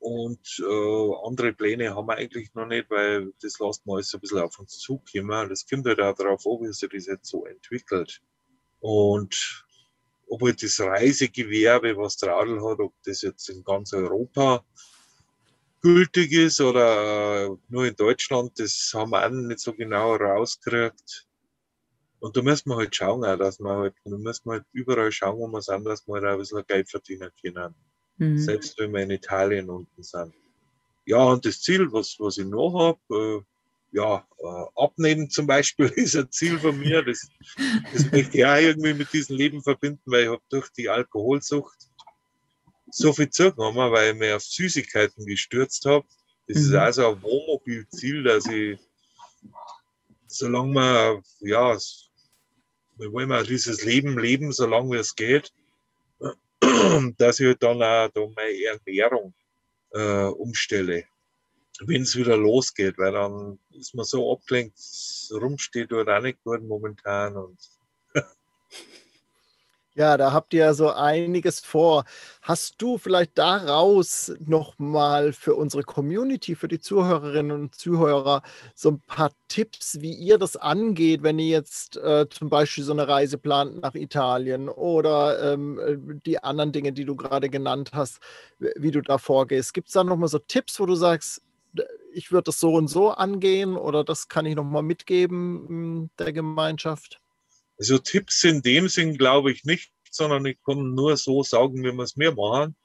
und 0.00 0.40
äh, 0.60 1.14
andere 1.26 1.52
Pläne 1.52 1.94
haben 1.94 2.06
wir 2.08 2.16
eigentlich 2.16 2.52
noch 2.54 2.66
nicht, 2.66 2.90
weil 2.90 3.32
das 3.40 3.58
lassen 3.60 3.82
wir 3.86 3.94
alles 3.94 4.08
so 4.08 4.18
ein 4.18 4.20
bisschen 4.20 4.40
auf 4.40 4.58
uns 4.58 4.78
zukommen. 4.78 5.48
Das 5.48 5.66
kommt 5.68 5.86
halt 5.86 6.00
auch 6.00 6.16
darauf 6.16 6.44
an, 6.46 6.58
wie 6.62 6.72
sich 6.72 6.90
das 6.90 7.06
jetzt 7.06 7.28
so 7.30 7.46
entwickelt. 7.46 8.20
Und 8.80 9.64
ob 10.28 10.42
halt 10.42 10.62
das 10.62 10.80
Reisegewerbe, 10.80 11.96
was 11.96 12.16
der 12.16 12.34
Adel 12.34 12.60
hat, 12.64 12.80
ob 12.80 12.94
das 13.04 13.22
jetzt 13.22 13.48
in 13.48 13.62
ganz 13.62 13.92
Europa 13.92 14.64
gültig 15.82 16.32
ist 16.32 16.60
oder 16.60 17.44
äh, 17.44 17.56
nur 17.68 17.86
in 17.86 17.96
Deutschland, 17.96 18.58
das 18.58 18.92
haben 18.94 19.10
wir 19.10 19.26
auch 19.26 19.30
nicht 19.30 19.60
so 19.60 19.74
genau 19.74 20.14
rausgekriegt. 20.14 21.26
Und 22.20 22.36
da 22.36 22.42
müssen 22.42 22.70
wir 22.70 22.76
halt 22.76 22.94
schauen, 22.94 23.24
auch, 23.24 23.36
dass 23.36 23.58
wir 23.58 23.68
halt, 23.68 23.94
da 24.04 24.16
müssen 24.16 24.44
wir 24.46 24.52
halt 24.52 24.64
überall 24.72 25.10
schauen, 25.10 25.38
wo 25.38 25.48
wir 25.48 25.60
sind, 25.60 25.84
dass 25.84 26.06
wir 26.06 26.18
auch 26.18 26.22
ein 26.22 26.38
bisschen 26.38 26.64
Geld 26.68 26.88
verdienen 26.88 27.30
können. 27.42 27.74
Mhm. 28.18 28.38
Selbst 28.38 28.78
wenn 28.78 28.92
wir 28.92 29.02
in 29.02 29.10
Italien 29.10 29.68
unten 29.68 30.02
sind. 30.02 30.32
Ja, 31.04 31.24
und 31.24 31.44
das 31.44 31.60
Ziel, 31.60 31.92
was, 31.92 32.16
was 32.20 32.38
ich 32.38 32.46
noch 32.46 32.78
habe, 32.78 33.42
äh, 33.42 33.96
ja, 33.96 34.24
äh, 34.38 34.64
abnehmen 34.76 35.30
zum 35.30 35.46
Beispiel 35.46 35.86
ist 35.96 36.16
ein 36.16 36.30
Ziel 36.30 36.58
von 36.58 36.78
mir. 36.78 37.02
Das, 37.02 37.28
das 37.92 38.10
möchte 38.12 38.38
ich 38.38 38.46
auch 38.46 38.56
irgendwie 38.56 38.94
mit 38.94 39.12
diesem 39.12 39.36
Leben 39.36 39.62
verbinden, 39.62 40.02
weil 40.04 40.22
ich 40.22 40.28
habe 40.28 40.42
durch 40.48 40.68
die 40.70 40.88
Alkoholsucht 40.88 41.76
so 42.92 43.12
viel 43.12 43.30
zugenommen, 43.30 43.90
weil 43.90 44.12
ich 44.12 44.18
mir 44.18 44.36
auf 44.36 44.42
Süßigkeiten 44.42 45.24
gestürzt 45.24 45.84
habe. 45.86 46.06
Das 46.46 46.58
ist 46.58 46.70
Mhm. 46.70 46.76
also 46.76 47.08
ein 47.08 47.22
Wohnmobilziel, 47.22 48.22
dass 48.22 48.46
ich, 48.46 48.78
solange 50.26 50.74
wir, 50.74 51.22
ja, 51.40 51.78
wir 52.96 53.12
wollen 53.12 53.28
mal 53.28 53.46
dieses 53.46 53.84
Leben 53.84 54.18
leben, 54.18 54.52
solange 54.52 54.98
es 54.98 55.14
geht, 55.16 55.52
dass 57.18 57.40
ich 57.40 57.46
halt 57.46 57.62
dann 57.62 57.82
auch 57.82 58.08
da 58.08 58.20
meine 58.36 58.62
Ernährung 58.64 59.34
äh, 59.92 60.26
umstelle, 60.26 61.04
wenn 61.80 62.02
es 62.02 62.14
wieder 62.14 62.36
losgeht, 62.36 62.98
weil 62.98 63.12
dann 63.12 63.58
ist 63.70 63.94
man 63.94 64.04
so 64.04 64.32
abgelenkt, 64.32 64.78
rumsteht 65.32 65.90
dort 65.90 66.10
auch 66.10 66.20
nicht 66.20 66.42
gut 66.44 66.62
momentan 66.62 67.36
und 67.36 67.58
Ja, 69.96 70.16
da 70.16 70.32
habt 70.32 70.54
ihr 70.54 70.60
ja 70.60 70.72
so 70.74 70.90
einiges 70.90 71.60
vor. 71.60 72.04
Hast 72.40 72.80
du 72.80 72.96
vielleicht 72.96 73.36
daraus 73.36 74.32
nochmal 74.40 75.34
für 75.34 75.54
unsere 75.54 75.82
Community, 75.82 76.54
für 76.54 76.66
die 76.66 76.80
Zuhörerinnen 76.80 77.52
und 77.52 77.74
Zuhörer, 77.74 78.40
so 78.74 78.90
ein 78.92 79.00
paar 79.00 79.32
Tipps, 79.48 80.00
wie 80.00 80.14
ihr 80.14 80.38
das 80.38 80.56
angeht, 80.56 81.22
wenn 81.22 81.38
ihr 81.38 81.48
jetzt 81.48 81.98
äh, 81.98 82.26
zum 82.30 82.48
Beispiel 82.48 82.84
so 82.84 82.92
eine 82.92 83.06
Reise 83.06 83.36
plant 83.36 83.82
nach 83.82 83.94
Italien 83.94 84.70
oder 84.70 85.52
ähm, 85.52 85.78
äh, 85.78 85.98
die 86.24 86.42
anderen 86.42 86.72
Dinge, 86.72 86.94
die 86.94 87.04
du 87.04 87.14
gerade 87.14 87.50
genannt 87.50 87.90
hast, 87.92 88.18
wie 88.58 88.92
du 88.92 89.02
da 89.02 89.18
vorgehst? 89.18 89.74
Gibt 89.74 89.88
es 89.88 89.92
da 89.94 90.04
nochmal 90.04 90.28
so 90.30 90.38
Tipps, 90.38 90.80
wo 90.80 90.86
du 90.86 90.94
sagst, 90.94 91.42
ich 92.14 92.32
würde 92.32 92.44
das 92.44 92.60
so 92.60 92.74
und 92.74 92.88
so 92.88 93.10
angehen 93.10 93.76
oder 93.76 94.04
das 94.04 94.28
kann 94.28 94.46
ich 94.46 94.54
nochmal 94.56 94.82
mitgeben 94.82 95.66
m, 95.68 96.10
der 96.18 96.32
Gemeinschaft? 96.32 97.21
Also 97.82 97.98
Tipps 97.98 98.44
in 98.44 98.62
dem 98.62 98.88
Sinn 98.88 99.18
glaube 99.18 99.50
ich 99.50 99.64
nicht, 99.64 99.90
sondern 100.08 100.46
ich 100.46 100.56
kann 100.64 100.94
nur 100.94 101.16
so 101.16 101.42
sagen, 101.42 101.82
wie 101.82 101.90
wir 101.90 102.04
es 102.04 102.14
mir 102.14 102.30
machen. 102.30 102.76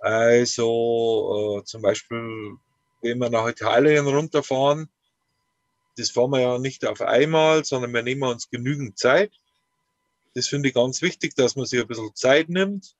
Also 0.00 1.60
äh, 1.60 1.64
zum 1.64 1.82
Beispiel, 1.82 2.56
wenn 3.00 3.18
wir 3.18 3.30
nach 3.30 3.46
Italien 3.46 4.08
runterfahren, 4.08 4.88
das 5.96 6.10
fahren 6.10 6.32
wir 6.32 6.40
ja 6.40 6.58
nicht 6.58 6.84
auf 6.84 7.00
einmal, 7.00 7.64
sondern 7.64 7.94
wir 7.94 8.02
nehmen 8.02 8.24
uns 8.24 8.50
genügend 8.50 8.98
Zeit. 8.98 9.30
Das 10.34 10.48
finde 10.48 10.70
ich 10.70 10.74
ganz 10.74 11.00
wichtig, 11.00 11.36
dass 11.36 11.54
man 11.54 11.66
sich 11.66 11.80
ein 11.80 11.86
bisschen 11.86 12.12
Zeit 12.16 12.48
nimmt 12.48 12.96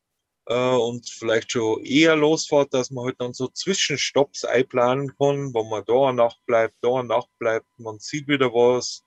äh, 0.46 0.54
und 0.54 1.10
vielleicht 1.10 1.50
schon 1.50 1.84
eher 1.84 2.14
losfährt, 2.14 2.72
dass 2.72 2.92
man 2.92 3.06
halt 3.06 3.20
dann 3.20 3.34
so 3.34 3.48
Zwischenstopps 3.48 4.44
einplanen 4.44 5.08
kann, 5.18 5.52
wo 5.52 5.64
man 5.64 5.82
da 5.84 6.10
eine 6.10 6.18
Nacht 6.18 6.46
bleibt, 6.46 6.76
da 6.80 7.00
eine 7.00 7.08
Nacht 7.08 7.36
bleibt, 7.40 7.66
man 7.76 7.98
sieht 7.98 8.28
wieder 8.28 8.54
was 8.54 9.02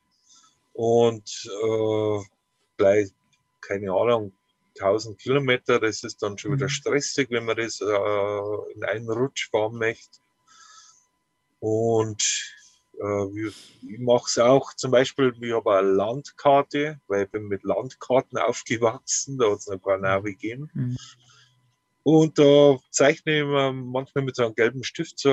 und 0.76 1.50
äh, 1.64 2.20
gleich, 2.78 3.10
keine 3.62 3.92
Ahnung, 3.92 4.34
1000 4.78 5.18
Kilometer, 5.18 5.80
das 5.80 6.04
ist 6.04 6.22
dann 6.22 6.38
schon 6.38 6.52
wieder 6.54 6.66
Mhm. 6.66 6.70
stressig, 6.70 7.30
wenn 7.32 7.46
man 7.46 7.56
das 7.58 7.80
äh, 7.82 8.74
in 8.76 8.84
einen 8.84 9.10
Rutsch 9.10 9.50
fahren 9.50 9.78
möchte. 9.78 10.20
Und 11.60 12.22
Äh, 12.98 13.50
ich 13.50 14.00
mache 14.00 14.24
es 14.28 14.38
auch 14.38 14.74
zum 14.74 14.92
Beispiel, 14.92 15.34
ich 15.42 15.52
habe 15.52 15.80
eine 15.80 15.92
Landkarte, 15.92 17.02
weil 17.08 17.26
ich 17.26 17.32
bin 17.32 17.50
mit 17.50 17.64
Landkarten 17.64 18.38
aufgewachsen, 18.38 19.38
da 19.38 19.52
hat 19.52 19.60
es 19.60 19.68
noch 19.68 19.82
gar 19.82 19.98
Navi 19.98 20.32
gegeben. 20.32 20.70
Mhm. 20.74 20.98
Und 22.04 22.40
da 22.40 22.78
zeichne 22.92 23.40
ich 23.40 23.46
manchmal 23.46 24.24
mit 24.24 24.38
so 24.38 24.46
einem 24.46 24.56
gelben 24.56 24.86
Stift 24.86 25.20
so, 25.20 25.30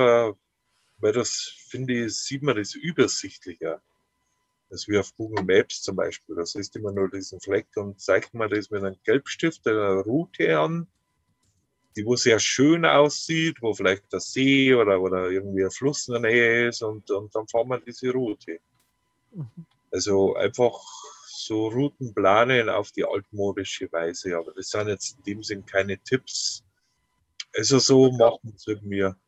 weil 0.98 1.12
das 1.12 1.52
finde 1.68 2.04
ich, 2.04 2.16
sieht 2.16 2.42
man 2.42 2.56
das 2.56 2.74
übersichtlicher. 2.74 3.80
Das 4.72 4.88
wie 4.88 4.98
auf 4.98 5.14
Google 5.16 5.44
Maps 5.44 5.82
zum 5.82 5.96
Beispiel. 5.96 6.34
Das 6.34 6.54
ist 6.54 6.74
immer 6.76 6.92
nur 6.92 7.10
diesen 7.10 7.38
Fleck 7.42 7.68
und 7.76 8.00
zeigt 8.00 8.32
man 8.32 8.48
das 8.48 8.70
mit 8.70 8.82
einem 8.82 8.96
Gelbstift 9.04 9.68
eine 9.68 10.00
Route 10.00 10.58
an, 10.58 10.86
die 11.94 12.06
wo 12.06 12.16
sehr 12.16 12.38
schön 12.38 12.86
aussieht, 12.86 13.58
wo 13.60 13.74
vielleicht 13.74 14.10
der 14.10 14.20
See 14.20 14.74
oder, 14.74 14.98
oder 14.98 15.28
irgendwie 15.28 15.62
ein 15.62 15.70
Fluss 15.70 16.08
in 16.08 16.14
der 16.14 16.22
Nähe 16.22 16.68
ist 16.68 16.82
und, 16.82 17.10
und 17.10 17.34
dann 17.34 17.46
fahren 17.48 17.68
wir 17.68 17.80
diese 17.80 18.12
Route. 18.12 18.60
Mhm. 19.32 19.66
Also 19.90 20.36
einfach 20.36 20.80
so 21.26 21.68
Routen 21.68 22.14
planen 22.14 22.70
auf 22.70 22.92
die 22.92 23.04
altmodische 23.04 23.92
Weise, 23.92 24.38
aber 24.38 24.54
das 24.54 24.70
sind 24.70 24.88
jetzt 24.88 25.18
in 25.18 25.24
dem 25.24 25.42
Sinn 25.42 25.66
keine 25.66 25.98
Tipps. 25.98 26.64
Also 27.54 27.78
so 27.78 28.10
machen 28.10 28.54
es 28.56 28.66
mit 28.66 28.82
mir. 28.84 29.18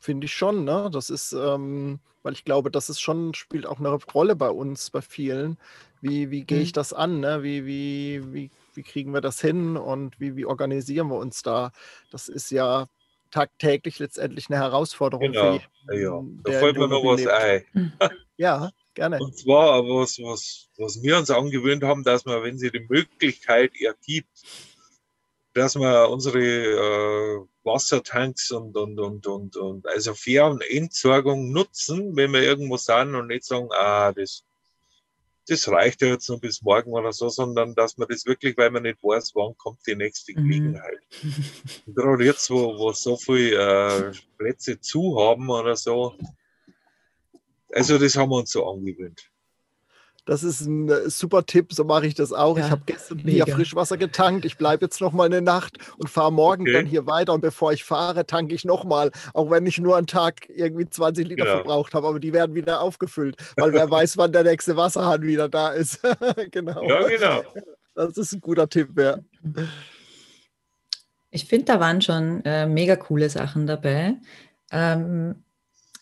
Finde 0.00 0.24
ich 0.24 0.32
schon, 0.32 0.64
ne? 0.64 0.90
Das 0.92 1.10
ist, 1.10 1.32
ähm, 1.32 2.00
weil 2.22 2.32
ich 2.32 2.44
glaube, 2.44 2.70
das 2.70 2.88
ist 2.88 3.00
schon, 3.00 3.34
spielt 3.34 3.66
auch 3.66 3.78
eine 3.78 3.90
Rolle 3.90 4.36
bei 4.36 4.50
uns, 4.50 4.90
bei 4.90 5.02
vielen. 5.02 5.58
Wie, 6.00 6.30
wie 6.30 6.44
gehe 6.44 6.60
ich 6.60 6.70
mhm. 6.70 6.74
das 6.74 6.92
an? 6.92 7.20
Ne? 7.20 7.42
Wie, 7.42 7.66
wie, 7.66 8.32
wie, 8.32 8.50
wie 8.74 8.82
kriegen 8.82 9.12
wir 9.12 9.20
das 9.20 9.40
hin 9.40 9.76
und 9.76 10.18
wie, 10.20 10.36
wie 10.36 10.46
organisieren 10.46 11.08
wir 11.08 11.16
uns 11.16 11.42
da? 11.42 11.72
Das 12.10 12.28
ist 12.28 12.50
ja 12.50 12.88
tagtäglich 13.30 13.98
letztendlich 13.98 14.50
eine 14.50 14.58
Herausforderung 14.58 15.32
genau. 15.32 15.58
für 15.58 15.94
jeden, 15.94 16.02
ja. 16.02 16.22
Da 16.44 16.58
fällt 16.58 16.76
mir 16.76 16.88
noch 16.88 17.02
was 17.02 17.26
ein. 17.26 17.92
ja, 18.36 18.70
gerne. 18.94 19.18
Und 19.18 19.36
zwar 19.38 19.82
was, 19.84 20.18
was, 20.18 20.68
was 20.76 21.02
wir 21.02 21.16
uns 21.18 21.30
angewöhnt 21.30 21.82
haben, 21.82 22.04
dass 22.04 22.24
man, 22.24 22.42
wenn 22.42 22.58
sie 22.58 22.70
die 22.70 22.86
Möglichkeit 22.88 23.72
ergibt, 23.80 24.28
dass 25.54 25.76
wir 25.76 26.08
unsere 26.08 26.40
äh, 26.40 27.46
Wassertanks 27.64 28.50
und, 28.50 28.76
und, 28.76 28.98
und, 28.98 29.26
und, 29.26 29.56
und 29.56 29.86
also 29.86 30.14
Fähr- 30.14 30.46
und 30.46 30.62
Entsorgung 30.62 31.52
nutzen, 31.52 32.16
wenn 32.16 32.32
wir 32.32 32.42
irgendwo 32.42 32.76
sind 32.76 33.14
und 33.14 33.28
nicht 33.28 33.44
sagen, 33.44 33.68
ah, 33.72 34.12
das, 34.12 34.44
das 35.46 35.68
reicht 35.68 36.00
ja 36.02 36.08
jetzt 36.08 36.28
noch 36.28 36.40
bis 36.40 36.62
morgen 36.62 36.92
oder 36.92 37.12
so, 37.12 37.28
sondern 37.28 37.74
dass 37.74 37.98
man 37.98 38.08
das 38.08 38.24
wirklich, 38.24 38.56
weil 38.56 38.70
man 38.70 38.84
nicht 38.84 39.02
weiß, 39.02 39.32
wann 39.34 39.56
kommt 39.56 39.86
die 39.86 39.94
nächste. 39.96 40.32
Gelegenheit. 40.32 41.00
Mhm. 41.22 41.94
Gerade 41.94 42.24
jetzt, 42.24 42.50
wo, 42.50 42.78
wo 42.78 42.92
so 42.92 43.16
viele 43.16 44.10
äh, 44.10 44.12
Plätze 44.38 44.80
zu 44.80 45.20
haben 45.20 45.50
oder 45.50 45.76
so. 45.76 46.14
Also 47.70 47.98
das 47.98 48.16
haben 48.16 48.30
wir 48.30 48.38
uns 48.38 48.52
so 48.52 48.66
angewöhnt. 48.66 49.31
Das 50.24 50.44
ist 50.44 50.60
ein 50.60 50.88
äh, 50.88 51.10
super 51.10 51.44
Tipp, 51.44 51.72
so 51.72 51.82
mache 51.82 52.06
ich 52.06 52.14
das 52.14 52.32
auch. 52.32 52.56
Ja, 52.56 52.66
ich 52.66 52.70
habe 52.70 52.82
gestern 52.86 53.22
mega. 53.24 53.44
hier 53.44 53.54
Frischwasser 53.56 53.96
getankt. 53.96 54.44
Ich 54.44 54.56
bleibe 54.56 54.84
jetzt 54.84 55.00
noch 55.00 55.12
mal 55.12 55.24
eine 55.24 55.42
Nacht 55.42 55.78
und 55.98 56.08
fahre 56.08 56.32
morgen 56.32 56.62
okay. 56.62 56.74
dann 56.74 56.86
hier 56.86 57.06
weiter. 57.06 57.32
Und 57.32 57.40
bevor 57.40 57.72
ich 57.72 57.82
fahre, 57.82 58.24
tanke 58.24 58.54
ich 58.54 58.64
noch 58.64 58.84
mal, 58.84 59.10
auch 59.34 59.50
wenn 59.50 59.66
ich 59.66 59.78
nur 59.78 59.96
einen 59.96 60.06
Tag 60.06 60.48
irgendwie 60.48 60.88
20 60.88 61.26
Liter 61.26 61.44
genau. 61.44 61.56
verbraucht 61.56 61.94
habe. 61.94 62.06
Aber 62.06 62.20
die 62.20 62.32
werden 62.32 62.54
wieder 62.54 62.80
aufgefüllt, 62.80 63.36
weil 63.56 63.72
wer 63.72 63.90
weiß, 63.90 64.16
wann 64.16 64.30
der 64.30 64.44
nächste 64.44 64.76
Wasserhahn 64.76 65.22
wieder 65.22 65.48
da 65.48 65.70
ist. 65.70 66.00
genau. 66.52 66.88
Ja, 66.88 67.08
genau. 67.08 67.42
Das 67.94 68.16
ist 68.16 68.32
ein 68.32 68.40
guter 68.40 68.68
Tipp, 68.68 68.90
ja. 68.96 69.18
Ich 71.30 71.46
finde, 71.46 71.64
da 71.64 71.80
waren 71.80 72.00
schon 72.00 72.44
äh, 72.44 72.66
mega 72.66 72.94
coole 72.94 73.28
Sachen 73.28 73.66
dabei. 73.66 74.14
Ähm, 74.70 75.42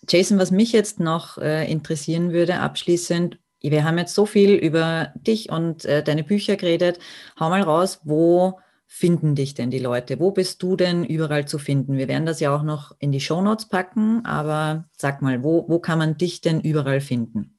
Jason, 0.07 0.39
was 0.39 0.51
mich 0.51 0.73
jetzt 0.73 1.01
noch 1.01 1.39
äh, 1.39 1.71
interessieren 1.71 2.33
würde, 2.33 2.61
abschließend, 2.61 3.39
wir 3.63 3.85
haben 3.85 3.99
jetzt 3.99 4.15
so 4.15 4.27
viel 4.27 4.55
über 4.55 5.13
dich 5.15 5.51
und 5.51 5.85
äh, 5.85 6.03
deine 6.03 6.25
Bücher 6.25 6.57
geredet. 6.57 6.99
Hau 7.39 7.51
mal 7.51 7.63
raus, 7.63 8.01
wo 8.05 8.59
finden 8.87 9.35
dich 9.35 9.55
denn 9.55 9.71
die 9.71 9.79
Leute? 9.79 10.19
Wo 10.19 10.33
bist 10.33 10.63
du 10.63 10.75
denn 10.75 11.05
überall 11.05 11.47
zu 11.47 11.59
finden? 11.59 11.97
Wir 11.97 12.09
werden 12.09 12.27
das 12.27 12.41
ja 12.41 12.55
auch 12.55 12.63
noch 12.63 12.97
in 12.99 13.13
die 13.13 13.21
Shownotes 13.21 13.69
packen, 13.69 14.25
aber 14.25 14.89
sag 14.97 15.23
mal, 15.23 15.45
wo, 15.45 15.69
wo 15.69 15.79
kann 15.79 15.99
man 15.99 16.17
dich 16.17 16.41
denn 16.41 16.61
überall 16.61 17.01
finden? 17.01 17.57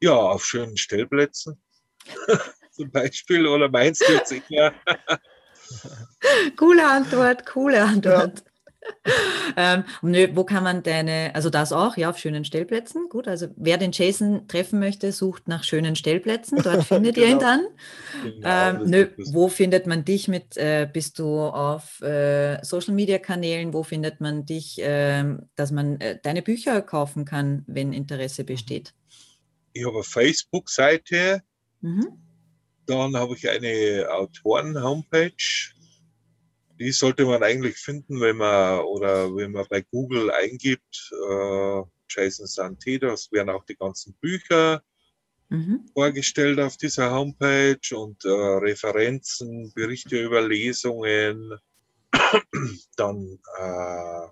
Ja, 0.00 0.14
auf 0.14 0.44
schönen 0.44 0.76
Stellplätzen 0.76 1.60
zum 2.70 2.90
Beispiel. 2.90 3.46
Oder 3.46 3.68
meinst 3.68 4.08
du 4.08 4.12
jetzt 4.12 4.32
eher? 4.50 4.72
coole 6.56 6.88
Antwort, 6.88 7.44
coole 7.44 7.82
Antwort. 7.82 8.38
Ja. 8.38 8.52
ähm, 9.56 9.84
nö, 10.02 10.28
wo 10.34 10.44
kann 10.44 10.64
man 10.64 10.82
deine, 10.82 11.34
also 11.34 11.50
das 11.50 11.72
auch, 11.72 11.96
ja, 11.96 12.10
auf 12.10 12.18
schönen 12.18 12.44
Stellplätzen. 12.44 13.08
Gut, 13.08 13.28
also 13.28 13.48
wer 13.56 13.78
den 13.78 13.92
Jason 13.92 14.48
treffen 14.48 14.78
möchte, 14.78 15.12
sucht 15.12 15.48
nach 15.48 15.64
schönen 15.64 15.96
Stellplätzen. 15.96 16.62
Dort 16.62 16.84
findet 16.84 17.14
genau. 17.14 17.26
ihr 17.26 17.32
ihn 17.32 17.38
genau. 17.38 17.50
dann. 17.50 17.66
Genau, 18.22 18.82
ähm, 18.82 18.90
nö, 18.90 19.08
wo 19.32 19.48
findet 19.48 19.86
man 19.86 20.04
dich 20.04 20.28
mit? 20.28 20.56
Äh, 20.56 20.88
bist 20.92 21.18
du 21.18 21.40
auf 21.40 22.00
äh, 22.02 22.62
Social 22.64 22.94
Media 22.94 23.18
Kanälen? 23.18 23.72
Wo 23.72 23.82
findet 23.82 24.20
man 24.20 24.46
dich, 24.46 24.80
äh, 24.82 25.24
dass 25.54 25.70
man 25.70 26.00
äh, 26.00 26.18
deine 26.22 26.42
Bücher 26.42 26.82
kaufen 26.82 27.24
kann, 27.24 27.64
wenn 27.66 27.92
Interesse 27.92 28.42
mhm. 28.42 28.46
besteht? 28.46 28.94
Ich 29.72 29.84
habe 29.84 29.96
eine 29.96 30.04
Facebook-Seite. 30.04 31.42
Mhm. 31.80 32.08
Dann 32.86 33.16
habe 33.16 33.34
ich 33.34 33.48
eine 33.48 34.06
Autoren-Homepage 34.10 35.32
die 36.78 36.92
sollte 36.92 37.24
man 37.24 37.42
eigentlich 37.42 37.76
finden, 37.76 38.20
wenn 38.20 38.36
man 38.36 38.80
oder 38.80 39.34
wenn 39.34 39.52
man 39.52 39.66
bei 39.68 39.82
Google 39.82 40.30
eingibt, 40.30 41.12
äh, 41.12 41.82
Jason 42.08 42.46
Sante, 42.46 42.98
das 42.98 43.32
werden 43.32 43.50
auch 43.50 43.64
die 43.64 43.76
ganzen 43.76 44.14
Bücher 44.14 44.82
mhm. 45.48 45.88
vorgestellt 45.92 46.60
auf 46.60 46.76
dieser 46.76 47.10
Homepage 47.10 47.78
und 47.94 48.24
äh, 48.24 48.28
Referenzen, 48.28 49.72
Berichte 49.74 50.22
über 50.22 50.46
Lesungen, 50.46 51.58
dann 52.96 53.38
äh, 53.58 54.26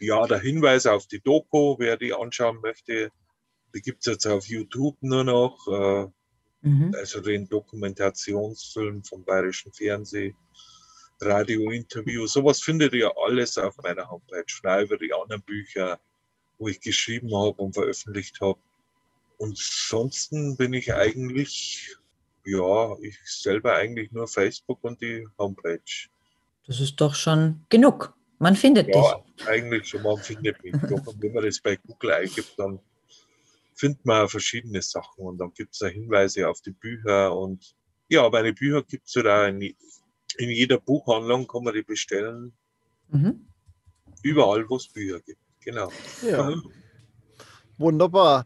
ja, 0.00 0.26
der 0.26 0.40
Hinweis 0.40 0.86
auf 0.86 1.06
die 1.06 1.20
Doku, 1.20 1.76
wer 1.78 1.96
die 1.96 2.12
anschauen 2.12 2.60
möchte, 2.60 3.10
die 3.74 3.80
gibt 3.80 4.00
es 4.00 4.06
jetzt 4.12 4.26
auf 4.26 4.46
YouTube 4.46 4.96
nur 5.00 5.24
noch, 5.24 5.66
äh, 5.68 6.68
mhm. 6.68 6.94
also 6.94 7.20
den 7.20 7.48
Dokumentationsfilm 7.48 9.04
vom 9.04 9.24
Bayerischen 9.24 9.72
Fernsehen. 9.72 10.36
Radiointerview, 11.20 12.26
sowas 12.26 12.60
findet 12.60 12.92
ihr 12.92 13.12
alles 13.24 13.56
auf 13.58 13.76
meiner 13.82 14.10
Homepage, 14.10 14.82
über 14.82 14.96
die 14.96 15.12
anderen 15.12 15.42
Bücher, 15.42 15.98
wo 16.58 16.68
ich 16.68 16.80
geschrieben 16.80 17.34
habe 17.34 17.62
und 17.62 17.74
veröffentlicht 17.74 18.40
habe. 18.40 18.58
Und 19.38 19.50
ansonsten 19.50 20.56
bin 20.56 20.72
ich 20.72 20.92
eigentlich, 20.92 21.96
ja, 22.44 22.96
ich 23.00 23.18
selber 23.24 23.74
eigentlich 23.74 24.12
nur 24.12 24.28
Facebook 24.28 24.78
und 24.82 25.00
die 25.00 25.26
Homepage. 25.38 25.80
Das 26.66 26.80
ist 26.80 26.96
doch 26.96 27.14
schon 27.14 27.64
genug. 27.68 28.14
Man 28.38 28.56
findet 28.56 28.88
ja, 28.88 28.94
dich. 28.94 29.44
Ja, 29.44 29.46
eigentlich 29.48 29.88
schon, 29.88 30.02
man 30.02 30.18
findet 30.18 30.62
mich. 30.62 30.74
Doch, 30.88 31.06
und 31.06 31.22
wenn 31.22 31.32
man 31.32 31.44
das 31.44 31.60
bei 31.60 31.76
Google 31.76 32.12
eingibt, 32.12 32.58
dann 32.58 32.78
findet 33.74 34.04
man 34.04 34.28
verschiedene 34.28 34.82
Sachen 34.82 35.24
und 35.24 35.38
dann 35.38 35.52
gibt 35.52 35.72
es 35.72 35.80
da 35.80 35.86
Hinweise 35.86 36.48
auf 36.48 36.60
die 36.60 36.70
Bücher 36.70 37.36
und 37.36 37.74
ja, 38.08 38.28
meine 38.28 38.52
Bücher 38.52 38.82
gibt 38.82 39.06
es 39.06 39.14
da 39.14 39.48
in 39.48 39.74
in 40.36 40.50
jeder 40.50 40.78
Buchhandlung 40.78 41.46
kann 41.46 41.64
man 41.64 41.74
die 41.74 41.82
bestellen. 41.82 42.52
Mhm. 43.08 43.46
Überall, 44.22 44.68
wo 44.68 44.76
es 44.76 44.88
Bücher 44.88 45.20
gibt. 45.20 45.40
Genau. 45.60 45.90
Ja. 46.22 46.54
Wunderbar. 47.78 48.44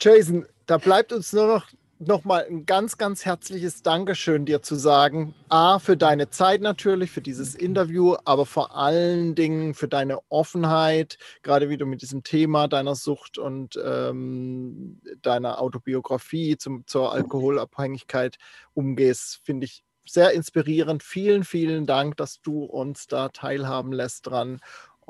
Jason, 0.00 0.46
da 0.66 0.78
bleibt 0.78 1.12
uns 1.12 1.32
nur 1.32 1.46
noch 1.46 1.66
noch 2.00 2.24
mal 2.24 2.46
ein 2.48 2.64
ganz, 2.64 2.96
ganz 2.96 3.26
herzliches 3.26 3.82
Dankeschön 3.82 4.46
dir 4.46 4.62
zu 4.62 4.74
sagen. 4.74 5.34
A, 5.50 5.78
für 5.78 5.98
deine 5.98 6.30
Zeit 6.30 6.62
natürlich, 6.62 7.10
für 7.10 7.20
dieses 7.20 7.54
Interview, 7.54 8.16
aber 8.24 8.46
vor 8.46 8.74
allen 8.74 9.34
Dingen 9.34 9.74
für 9.74 9.86
deine 9.86 10.18
Offenheit, 10.30 11.18
gerade 11.42 11.68
wie 11.68 11.76
du 11.76 11.84
mit 11.84 12.00
diesem 12.00 12.22
Thema 12.22 12.68
deiner 12.68 12.94
Sucht 12.94 13.36
und 13.36 13.78
ähm, 13.84 15.02
deiner 15.20 15.60
Autobiografie 15.60 16.56
zum, 16.56 16.86
zur 16.86 17.12
Alkoholabhängigkeit 17.12 18.38
umgehst, 18.72 19.42
finde 19.44 19.66
ich 19.66 19.84
sehr 20.06 20.32
inspirierend. 20.32 21.02
Vielen, 21.02 21.44
vielen 21.44 21.86
Dank, 21.86 22.16
dass 22.16 22.40
du 22.42 22.64
uns 22.64 23.06
da 23.06 23.28
teilhaben 23.28 23.92
lässt 23.92 24.26
dran. 24.26 24.60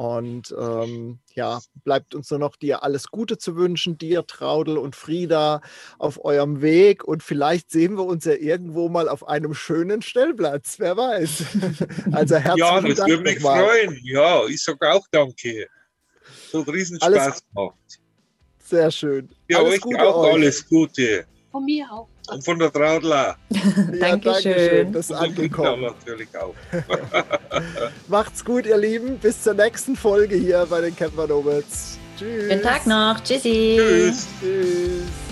Und 0.00 0.54
ähm, 0.58 1.18
ja, 1.34 1.60
bleibt 1.84 2.14
uns 2.14 2.30
nur 2.30 2.38
noch 2.38 2.56
dir 2.56 2.82
alles 2.82 3.08
Gute 3.08 3.36
zu 3.36 3.54
wünschen, 3.54 3.98
dir, 3.98 4.26
Traudel 4.26 4.78
und 4.78 4.96
Frieda 4.96 5.60
auf 5.98 6.24
eurem 6.24 6.62
Weg. 6.62 7.04
Und 7.04 7.22
vielleicht 7.22 7.70
sehen 7.70 7.98
wir 7.98 8.06
uns 8.06 8.24
ja 8.24 8.32
irgendwo 8.32 8.88
mal 8.88 9.10
auf 9.10 9.28
einem 9.28 9.52
schönen 9.52 10.00
Stellplatz, 10.00 10.76
wer 10.78 10.96
weiß. 10.96 11.44
Also 12.12 12.36
herzlichen 12.36 12.58
ja, 12.58 12.80
das 12.80 12.96
Dank. 12.96 13.10
würde 13.10 13.22
mich 13.24 13.40
mal. 13.40 13.62
freuen. 13.62 14.00
Ja, 14.02 14.46
ich 14.46 14.62
sage 14.62 14.90
auch 14.90 15.06
danke. 15.10 15.68
So 16.50 16.58
einen 16.62 16.70
Riesenspaß 16.70 17.14
alles, 17.14 17.42
gemacht. 17.52 17.76
Sehr 18.58 18.90
schön. 18.90 19.28
Ja, 19.48 19.58
alles 19.58 19.74
euch 19.74 19.80
Gute 19.82 20.02
auch 20.02 20.16
euch. 20.24 20.32
alles 20.32 20.66
Gute. 20.66 21.26
Von 21.50 21.64
mir 21.66 21.86
auch. 21.92 22.08
Und 22.30 22.44
von 22.44 22.58
der 22.58 22.72
Traudler. 22.72 23.36
ja, 23.50 23.60
Dankeschön. 24.00 24.92
Das 24.92 25.10
ist 25.10 25.16
angekommen. 25.16 25.82
Natürlich 25.82 26.28
auch. 26.36 26.54
Macht's 28.08 28.44
gut, 28.44 28.66
ihr 28.66 28.78
Lieben. 28.78 29.18
Bis 29.18 29.42
zur 29.42 29.54
nächsten 29.54 29.96
Folge 29.96 30.36
hier 30.36 30.66
bei 30.68 30.80
den 30.80 30.94
Camper 30.94 31.26
Nomads. 31.26 31.98
Tschüss. 32.18 32.48
Schönen 32.48 32.62
Tag 32.62 32.86
noch. 32.86 33.20
Tschüssi. 33.22 33.76
Tschüss. 33.78 34.26
Tschüss. 34.40 35.29